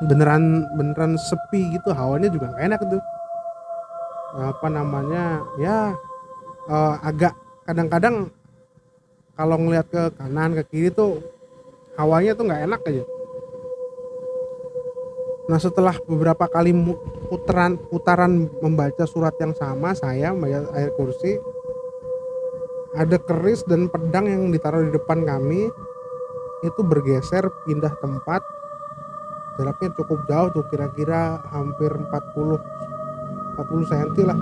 Beneran 0.03 0.67
beneran 0.77 1.17
sepi 1.17 1.79
gitu 1.79 1.89
hawanya 1.95 2.27
juga 2.27 2.51
nggak 2.51 2.65
enak 2.67 2.81
tuh. 2.91 3.01
Apa 4.37 4.67
namanya 4.67 5.41
ya 5.55 5.95
eh, 6.67 6.95
agak 7.01 7.33
kadang-kadang 7.63 8.27
kalau 9.39 9.55
ngelihat 9.55 9.87
ke 9.87 10.03
kanan 10.19 10.51
ke 10.59 10.63
kiri 10.67 10.89
tuh 10.91 11.23
hawanya 11.95 12.35
tuh 12.35 12.45
nggak 12.45 12.63
enak 12.67 12.81
aja 12.85 13.03
Nah 15.47 15.59
setelah 15.63 15.95
beberapa 16.03 16.43
kali 16.51 16.75
putaran 17.31 17.79
putaran 17.87 18.51
membaca 18.59 19.07
surat 19.07 19.31
yang 19.39 19.55
sama 19.55 19.95
saya 19.95 20.35
membaca 20.35 20.67
ayat 20.75 20.91
kursi 20.99 21.39
ada 22.97 23.21
keris 23.21 23.61
dan 23.67 23.85
pedang 23.87 24.25
yang 24.25 24.49
ditaruh 24.49 24.89
di 24.89 24.91
depan 24.97 25.21
kami. 25.21 25.69
Itu 26.65 26.81
bergeser 26.81 27.45
pindah 27.69 27.93
tempat. 28.01 28.41
Jaraknya 29.61 29.89
cukup 29.93 30.19
jauh 30.25 30.49
tuh 30.53 30.65
kira-kira 30.69 31.41
hampir 31.53 31.93
40 31.93 32.57
40 33.57 33.89
cm 33.89 34.25
lah. 34.25 34.37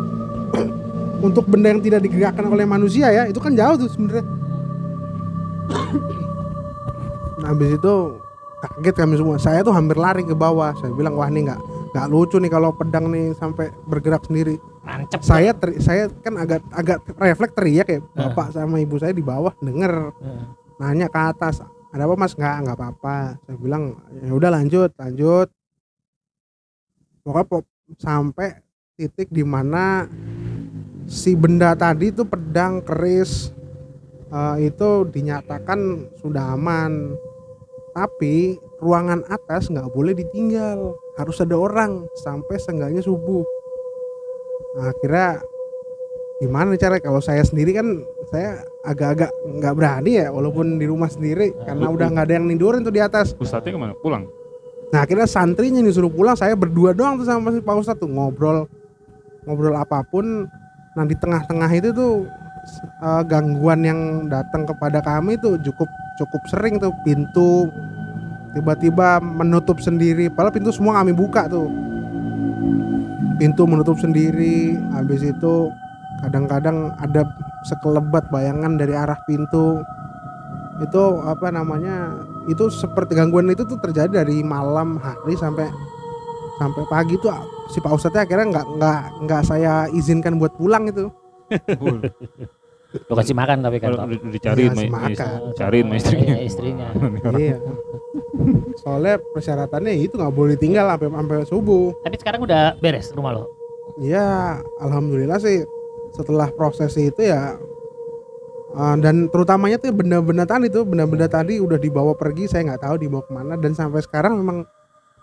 Untuk 1.28 1.48
benda 1.48 1.72
yang 1.72 1.84
tidak 1.84 2.04
digerakkan 2.08 2.48
oleh 2.48 2.64
manusia 2.68 3.12
ya 3.12 3.24
itu 3.28 3.40
kan 3.44 3.52
jauh 3.56 3.76
tuh 3.76 3.92
sebenarnya. 3.92 4.26
Nah, 7.36 7.52
habis 7.52 7.78
itu 7.78 7.96
kaget 8.68 8.96
kami 8.96 9.16
semua. 9.16 9.36
Saya 9.38 9.62
tuh 9.62 9.72
hampir 9.72 9.96
lari 9.96 10.22
ke 10.22 10.34
bawah. 10.34 10.74
Saya 10.76 10.92
bilang 10.92 11.14
wah 11.14 11.26
ini 11.26 11.46
nggak 11.46 11.60
nggak 11.92 12.08
lucu 12.08 12.38
nih 12.38 12.50
kalau 12.50 12.70
pedang 12.72 13.08
nih 13.08 13.32
sampai 13.34 13.70
bergerak 13.86 14.24
sendiri. 14.24 14.56
Nancep. 14.86 15.18
saya 15.20 15.50
teri- 15.50 15.82
saya 15.82 16.14
kan 16.22 16.38
agak 16.38 16.62
agak 16.70 16.98
refleks 17.18 17.54
teriak 17.54 17.88
ya. 17.88 18.00
Bapak 18.14 18.54
sama 18.54 18.78
ibu 18.78 18.96
saya 18.96 19.12
di 19.12 19.22
bawah 19.22 19.54
denger. 19.58 20.14
Heeh. 20.14 20.46
nanya 20.76 21.08
ke 21.08 21.16
atas 21.18 21.64
ada 21.90 22.04
apa 22.04 22.14
mas? 22.14 22.34
Nggak 22.34 22.56
nggak 22.62 22.78
apa-apa. 22.78 23.18
Saya 23.42 23.58
bilang 23.58 23.84
ya 24.20 24.32
udah 24.32 24.50
lanjut 24.52 24.92
lanjut. 24.96 25.48
Pokoknya 27.22 27.46
po- 27.46 27.70
sampai 27.96 28.62
titik 28.94 29.30
di 29.30 29.42
mana 29.42 30.06
si 31.06 31.34
benda 31.34 31.74
tadi 31.74 32.10
itu 32.10 32.22
pedang 32.24 32.82
keris 32.82 33.50
eh, 34.28 34.56
itu 34.64 34.90
dinyatakan 35.06 35.80
sudah 36.18 36.54
aman 36.54 37.14
tapi 37.96 38.60
ruangan 38.84 39.24
atas 39.32 39.72
nggak 39.72 39.88
boleh 39.96 40.12
ditinggal. 40.12 41.00
Harus 41.16 41.40
ada 41.40 41.56
orang 41.56 42.04
sampai 42.20 42.60
seenggaknya 42.60 43.00
subuh. 43.00 43.48
Nah, 44.76 44.92
akhirnya 44.92 45.40
gimana 46.44 46.76
cara? 46.76 47.00
Kalau 47.00 47.24
saya 47.24 47.40
sendiri 47.48 47.72
kan 47.72 48.04
saya 48.28 48.68
agak-agak 48.84 49.32
nggak 49.32 49.74
berani 49.80 50.20
ya 50.20 50.28
walaupun 50.28 50.76
di 50.76 50.84
rumah 50.84 51.08
sendiri 51.08 51.56
karena 51.64 51.88
udah 51.88 52.08
nggak 52.12 52.26
ada 52.28 52.36
yang 52.36 52.46
nindurin 52.52 52.84
tuh 52.84 52.92
di 52.92 53.00
atas. 53.00 53.32
Ustadznya 53.40 53.72
ke 53.72 53.80
mana? 53.80 53.96
Pulang. 53.96 54.28
nah 54.94 55.02
akhirnya 55.02 55.26
santrinya 55.26 55.82
disuruh 55.82 56.14
pulang 56.14 56.38
saya 56.38 56.54
berdua 56.54 56.94
doang 56.94 57.18
tuh 57.18 57.26
sama 57.26 57.50
si 57.50 57.60
Pak 57.64 57.76
Ustadz 57.80 58.04
tuh 58.04 58.12
ngobrol. 58.12 58.68
Ngobrol 59.48 59.76
apa 59.80 60.04
pun 60.04 60.46
nah 60.96 61.04
di 61.04 61.16
tengah-tengah 61.16 61.72
itu 61.76 61.90
tuh 61.92 62.24
eh, 63.02 63.24
gangguan 63.26 63.82
yang 63.86 64.00
datang 64.28 64.66
kepada 64.66 65.00
kami 65.02 65.38
tuh 65.38 65.58
cukup 65.62 65.90
cukup 66.18 66.42
sering 66.50 66.82
tuh. 66.82 66.94
Pintu 67.06 67.70
tiba-tiba 68.56 69.20
menutup 69.20 69.84
sendiri. 69.84 70.32
Padahal 70.32 70.56
pintu 70.56 70.72
semua 70.72 71.04
kami 71.04 71.12
buka 71.12 71.52
tuh. 71.52 71.68
Pintu 73.36 73.68
menutup 73.68 74.00
sendiri. 74.00 74.80
Habis 74.96 75.28
itu 75.28 75.70
kadang-kadang 76.24 76.96
ada 76.98 77.28
sekelebat 77.68 78.32
bayangan 78.32 78.80
dari 78.80 78.96
arah 78.96 79.20
pintu. 79.28 79.84
Itu 80.80 81.24
apa 81.24 81.52
namanya 81.52 82.16
itu 82.52 82.68
seperti 82.68 83.16
gangguan 83.16 83.48
itu 83.48 83.64
tuh 83.64 83.80
terjadi 83.80 84.24
dari 84.24 84.44
malam 84.44 85.00
hari 85.00 85.36
sampai 85.36 85.68
sampai 86.60 86.84
pagi 86.88 87.16
tuh. 87.20 87.32
Si 87.72 87.82
Pak 87.84 87.92
Ustadznya 87.92 88.24
akhirnya 88.24 88.48
nggak 88.60 88.68
nggak 88.80 89.00
nggak 89.28 89.42
saya 89.44 89.90
izinkan 89.92 90.38
buat 90.40 90.54
pulang 90.56 90.88
itu 90.88 91.10
Lo 92.96 93.14
kasih 93.14 93.36
makan 93.36 93.60
tapi 93.60 93.78
kan. 93.78 93.92
Kalau 93.92 94.08
dicariin 94.08 94.72
Iya, 94.72 94.88
sama 94.88 94.98
makan. 95.04 95.30
cariin 95.54 95.86
sama 95.86 95.96
istrinya. 95.98 96.32
Iya, 96.32 96.44
istrinya. 96.44 96.88
iya 97.38 97.58
soalnya 98.78 99.16
persyaratannya 99.32 99.96
itu 99.98 100.16
nggak 100.16 100.32
boleh 100.32 100.56
tinggal 100.56 100.86
sampai 100.88 101.08
sampai 101.08 101.38
subuh 101.46 101.96
Tapi 102.04 102.16
sekarang 102.20 102.44
udah 102.44 102.76
beres 102.78 103.10
rumah 103.12 103.32
lo. 103.34 103.44
ya 103.98 104.60
alhamdulillah 104.78 105.40
sih 105.40 105.64
setelah 106.12 106.52
proses 106.52 106.92
itu 106.94 107.22
ya 107.24 107.56
uh, 108.72 108.96
dan 109.00 109.32
terutamanya 109.32 109.80
tuh 109.80 109.96
benda-benda 109.96 110.44
tadi 110.44 110.68
tuh 110.68 110.84
benda-benda 110.84 111.26
tadi 111.26 111.58
udah 111.58 111.80
dibawa 111.80 112.12
pergi 112.12 112.46
saya 112.46 112.68
nggak 112.68 112.84
tahu 112.84 112.96
dibawa 113.00 113.24
ke 113.24 113.32
mana 113.32 113.54
dan 113.56 113.72
sampai 113.72 114.04
sekarang 114.04 114.36
memang 114.36 114.68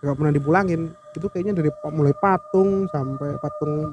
nggak 0.00 0.16
pernah 0.16 0.32
dipulangin 0.32 0.80
itu 1.12 1.26
kayaknya 1.28 1.60
dari 1.60 1.70
mulai 1.92 2.16
patung 2.16 2.88
sampai 2.88 3.36
patung 3.38 3.92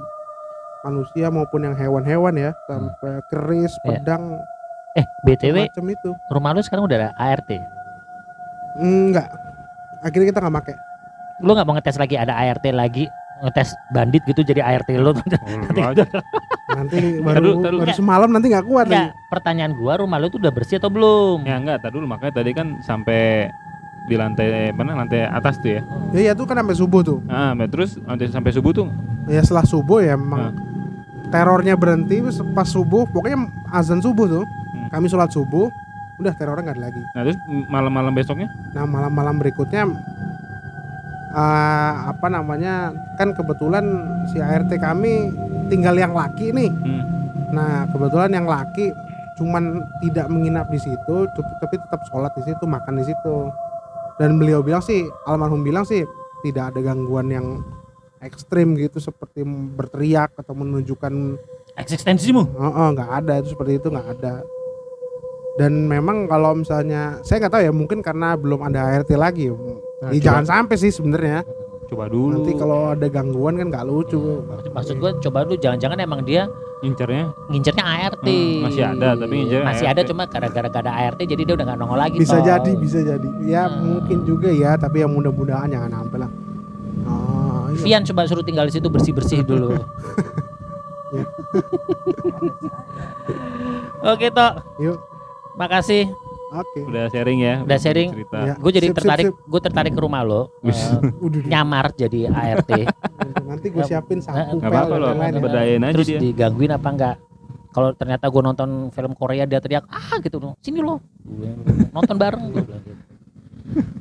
manusia 0.81 1.27
maupun 1.27 1.59
yang 1.61 1.73
hewan-hewan 1.73 2.33
ya 2.33 2.51
sampai 2.65 3.19
keris 3.27 3.73
Iya. 3.77 3.99
pedang 3.99 4.23
Eh, 4.91 5.05
BTW 5.21 5.69
macam 5.69 5.85
itu 5.87 6.09
rumah 6.27 6.51
lo 6.51 6.59
sekarang 6.59 6.83
udah 6.83 6.97
ada 6.97 7.09
ART. 7.15 7.51
enggak 8.75 9.27
akhirnya 9.99 10.27
kita 10.27 10.39
nggak 10.39 10.55
pakai 10.57 10.75
Lo 11.39 11.55
nggak 11.55 11.63
mau 11.63 11.73
ngetes 11.73 11.95
lagi 11.95 12.15
ada 12.15 12.33
ART 12.33 12.65
lagi 12.69 13.07
ngetes 13.39 13.71
bandit 13.89 14.19
gitu 14.25 14.41
jadi 14.41 14.59
ART 14.61 14.89
lo 14.93 15.11
Oh, 15.11 15.15
lu 15.71 15.79
aja. 15.81 16.03
nanti 16.69 16.99
baru 17.23 17.59
taruh. 17.59 17.79
baru 17.79 17.91
semalam 17.93 18.29
nanti 18.29 18.47
nggak 18.49 18.65
kuat 18.65 18.85
Enggak, 18.85 19.11
lagi 19.11 19.29
pertanyaan 19.29 19.71
gua 19.73 19.93
rumah 19.95 20.17
lo 20.17 20.27
tuh 20.27 20.37
udah 20.37 20.51
bersih 20.51 20.75
atau 20.75 20.89
belum? 20.89 21.43
Ya 21.43 21.55
enggak, 21.55 21.79
tadi 21.79 21.93
dulu 21.93 22.05
makanya 22.05 22.33
tadi 22.35 22.51
kan 22.51 22.67
sampai 22.79 23.47
di 24.01 24.15
lantai 24.15 24.47
mana 24.71 24.97
lantai 24.97 25.21
atas 25.23 25.55
tuh 25.57 25.69
ya. 25.69 25.81
ya 26.11 26.21
ya 26.21 26.33
tuh 26.33 26.43
kan 26.43 26.57
sampai 26.57 26.73
subuh 26.73 27.01
tuh 27.01 27.19
Ah, 27.25 27.53
nah, 27.53 27.67
terus 27.67 27.95
nanti 28.01 28.25
sampai 28.27 28.51
subuh 28.51 28.73
tuh 28.73 28.87
ya 29.25 29.39
setelah 29.39 29.63
subuh 29.63 30.01
ya 30.01 30.17
memang 30.17 30.51
terornya 31.29 31.73
berhenti 31.73 32.21
pas 32.51 32.65
subuh 32.65 33.05
pokoknya 33.05 33.37
azan 33.71 33.99
subuh 33.99 34.27
tuh 34.27 34.45
Hmm. 34.69 34.85
kami 34.87 35.05
sholat 35.05 35.29
subuh 35.29 35.65
udah 36.17 36.33
terornya 36.35 36.61
nggak 36.63 36.77
ada 36.77 36.83
lagi 36.85 37.01
Nah, 37.09 37.21
terus 37.23 37.37
malam-malam 37.65 38.13
besoknya? 38.13 38.47
nah 38.69 38.85
malam-malam 38.85 39.37
berikutnya 39.37 39.81
eh, 41.31 41.93
apa 42.05 42.27
namanya 42.27 42.89
kan 43.15 43.31
kebetulan 43.31 43.85
si 44.25 44.37
ART 44.37 44.69
kami 44.73 45.29
tinggal 45.67 45.93
yang 45.93 46.13
laki 46.13 46.49
nih 46.49 46.69
Hmm. 46.69 47.03
nah 47.49 47.85
kebetulan 47.87 48.29
yang 48.31 48.45
laki 48.45 48.93
cuman 49.35 49.81
tidak 50.01 50.27
menginap 50.27 50.67
di 50.67 50.77
situ 50.77 51.15
tapi 51.31 51.51
tapi 51.59 51.75
tetap 51.79 52.01
sholat 52.05 52.29
di 52.35 52.43
situ 52.43 52.63
makan 52.63 52.99
di 52.99 53.05
situ 53.05 53.35
dan 54.17 54.35
beliau 54.35 54.59
bilang 54.59 54.83
sih 54.83 55.01
almarhum 55.23 55.63
bilang 55.63 55.81
sih 55.81 56.03
tidak 56.41 56.69
ada 56.69 56.79
gangguan 56.83 57.25
yang 57.27 57.63
ekstrim 58.19 58.75
gitu 58.75 58.99
seperti 58.99 59.41
berteriak 59.47 60.35
atau 60.35 60.53
menunjukkan 60.53 61.13
Eksistensimu. 61.73 62.43
Oh, 62.53 62.67
oh, 62.67 62.87
nggak 62.91 63.07
ada 63.17 63.39
itu 63.39 63.55
seperti 63.55 63.79
itu 63.79 63.87
nggak 63.87 64.19
ada. 64.19 64.43
Dan 65.55 65.87
memang 65.87 66.23
kalau 66.25 66.51
misalnya 66.53 67.19
saya 67.21 67.39
nggak 67.39 67.53
tahu 67.53 67.63
ya 67.63 67.71
mungkin 67.71 67.99
karena 67.99 68.35
belum 68.35 68.59
ada 68.61 68.83
ART 68.85 69.11
lagi. 69.11 69.47
Nah, 69.47 70.09
Ya, 70.09 70.19
coba- 70.19 70.23
jangan 70.23 70.45
sampai 70.45 70.75
sih 70.75 70.91
sebenarnya. 70.91 71.43
Coba 71.85 72.05
dulu. 72.05 72.35
Nanti 72.37 72.51
kalau 72.53 72.93
ada 72.93 73.07
gangguan 73.07 73.55
kan 73.55 73.67
nggak 73.67 73.85
lucu. 73.85 74.19
Maksud, 74.45 74.71
maksud 74.71 74.95
gua 74.97 75.11
coba 75.17 75.37
lu 75.41 75.55
jangan-jangan 75.55 75.97
emang 75.97 76.21
dia 76.21 76.51
incernya 76.79 77.31
ngincernya 77.47 77.83
ART. 77.83 78.23
Hmm, 78.23 78.55
masih 78.61 78.83
ada, 78.85 79.07
tapi 79.15 79.33
ngincernya 79.35 79.65
masih 79.65 79.85
ART. 79.85 79.93
ada 79.93 80.01
cuma 80.05 80.23
gara-gara 80.25 80.67
gak 80.69 80.83
ada 80.85 80.93
ART 80.93 81.19
jadi 81.21 81.41
dia 81.41 81.53
udah 81.55 81.65
nggak 81.65 81.79
nongol 81.79 81.97
lagi. 81.97 82.17
Bisa 82.17 82.37
Toh. 82.37 82.45
jadi, 82.45 82.71
bisa 82.75 82.99
jadi. 83.01 83.29
Ya 83.41 83.63
Hmm. 83.65 83.99
mungkin 83.99 84.17
juga 84.23 84.47
ya, 84.47 84.75
tapi 84.75 84.99
yang 84.99 85.11
mudah-mudahan 85.11 85.67
jangan 85.67 85.91
sampai 85.93 86.17
lah. 86.19 86.31
Vian 87.79 88.03
coba 88.03 88.25
suruh 88.25 88.41
tinggal 88.41 88.65
di 88.65 88.73
situ 88.73 88.85
bersih-bersih 88.85 89.41
dulu. 89.41 89.79
Oke 94.01 94.29
Tok, 94.29 94.53
Yuk, 94.77 94.97
makasih. 95.55 96.07
oke. 96.49 96.79
udah 96.83 97.09
sharing 97.09 97.39
ya. 97.39 97.55
Udah 97.61 97.77
sharing. 97.77 98.09
Cerita. 98.11 98.37
Ya. 98.39 98.53
Gue 98.55 98.71
jadi 98.71 98.87
Sip, 98.89 98.95
tertarik, 98.95 99.25
sip. 99.27 99.35
gue 99.35 99.61
tertarik 99.61 99.91
ke 99.91 100.01
rumah 100.01 100.21
lo. 100.21 100.49
Wis. 100.65 100.77
Udah, 101.25 101.41
nyamar 101.43 101.91
jadi 101.93 102.29
ART. 102.29 102.69
nanti 103.49 103.67
gue 103.67 103.83
siapin 103.83 104.19
sapu 104.19 104.57
Nggak 104.57 104.61
pel 104.63 104.77
apa-apa 104.79 104.95
lain-lain 105.03 105.31
ya. 105.31 105.41
bedain 105.41 105.79
aja 105.83 105.93
Terus 105.93 106.07
dia. 106.07 106.19
digangguin 106.19 106.71
apa 106.71 106.87
enggak? 106.87 107.15
Kalau 107.69 107.89
ternyata 107.93 108.25
gue 108.25 108.41
nonton 108.41 108.69
film 108.89 109.13
Korea 109.13 109.45
dia 109.45 109.59
teriak 109.59 109.85
ah 109.85 110.17
gitu 110.17 110.37
loh, 110.37 110.57
sini 110.57 110.81
lo 110.81 110.97
nonton 111.91 112.17
bareng. 112.17 112.49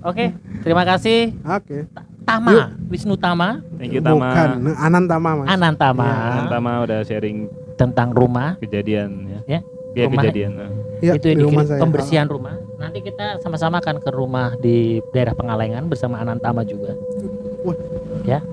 Oke, 0.01 0.33
terima 0.65 0.89
kasih 0.89 1.37
Oke. 1.45 1.85
Tama, 2.29 2.53
Wisnu 2.93 3.15
Tama, 3.17 3.49
Thank 3.81 3.93
you 3.97 4.03
Tama. 4.05 4.21
Bukan, 4.21 4.49
Anantama 4.77 5.31
Mas. 5.41 5.49
Anantama 5.49 6.05
Iya, 6.05 6.43
Tama 6.53 6.71
udah 6.85 6.99
sharing 7.09 7.39
tentang 7.81 8.13
rumah 8.13 8.61
kejadian 8.61 9.11
ya. 9.25 9.41
Ya, 9.49 9.61
Iya, 9.97 10.05
rumah. 10.07 10.23
kejadian. 10.23 10.51
nah. 10.53 10.71
Iya, 10.99 11.13
itu 11.17 11.27
yang 11.31 11.39
di 11.39 11.47
rumah 11.47 11.65
saya. 11.65 11.81
pembersihan 11.81 12.27
rumah. 12.29 12.55
Nanti 12.79 12.99
kita 13.03 13.41
sama-sama 13.41 13.79
akan 13.81 13.97
ke 14.03 14.11
rumah 14.13 14.55
di 14.61 14.99
daerah 15.15 15.35
Pengalengan 15.35 15.89
bersama 15.89 16.21
Anantama 16.21 16.63
juga. 16.63 16.95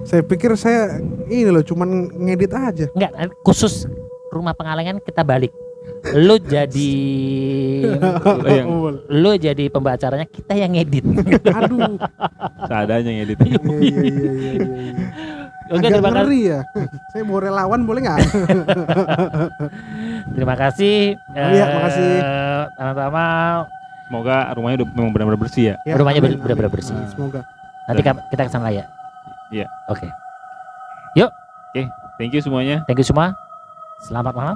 Saya 0.06 0.22
pikir 0.22 0.54
saya 0.56 1.02
ini 1.28 1.50
loh 1.50 1.66
cuman 1.66 2.08
ngedit 2.14 2.54
aja. 2.54 2.86
Enggak, 2.94 3.12
khusus 3.42 3.90
rumah 4.30 4.54
Pengalengan 4.54 5.02
kita 5.02 5.26
balik. 5.26 5.52
Lu 6.15 6.38
jadi 6.38 6.93
yang 8.58 8.67
lu 9.10 9.32
jadi 9.36 9.65
pembacaranya, 9.67 10.26
kita 10.26 10.54
yang 10.54 10.71
ngedit. 10.71 11.04
Aduh. 11.50 11.98
seadanya 12.65 13.12
ngedit. 13.12 13.38
Iya 13.41 13.60
iya 13.60 13.82
iya 13.82 14.32
iya. 14.32 14.52
iya. 14.54 14.63
Oke, 15.65 15.82
Agak 15.82 15.98
terima 15.98 16.06
kasih. 16.06 16.17
ngeri 16.21 16.39
ya. 16.45 16.60
Saya 17.10 17.24
mau 17.26 17.41
relawan 17.41 17.82
boleh 17.82 18.06
nggak? 18.06 18.19
Terima 20.38 20.54
kasih. 20.54 21.17
Oh 21.26 21.50
iya, 21.50 21.65
makasih. 21.74 22.10
Eh, 22.21 22.63
Anantama 22.78 23.26
Semoga 24.06 24.54
rumahnya 24.54 24.86
udah 24.86 24.88
memang 24.93 25.10
benar-benar 25.10 25.41
bersih 25.41 25.74
ya. 25.74 25.76
Ya, 25.82 25.98
Rumahnya 25.98 26.21
benar-benar 26.21 26.69
bersih. 26.69 26.93
Semoga. 27.10 27.41
nanti 27.89 28.02
ka- 28.06 28.21
kita 28.30 28.45
ke 28.45 28.52
sana 28.54 28.69
ya. 28.69 28.86
Iya. 29.50 29.65
Oke. 29.89 30.06
Thank 32.15 32.32
you 32.32 32.39
semuanya. 32.39 32.88
Thank 32.88 33.04
you 33.04 33.08
semua. 33.08 33.36
Selamat 34.08 34.32
malam. 34.32 34.56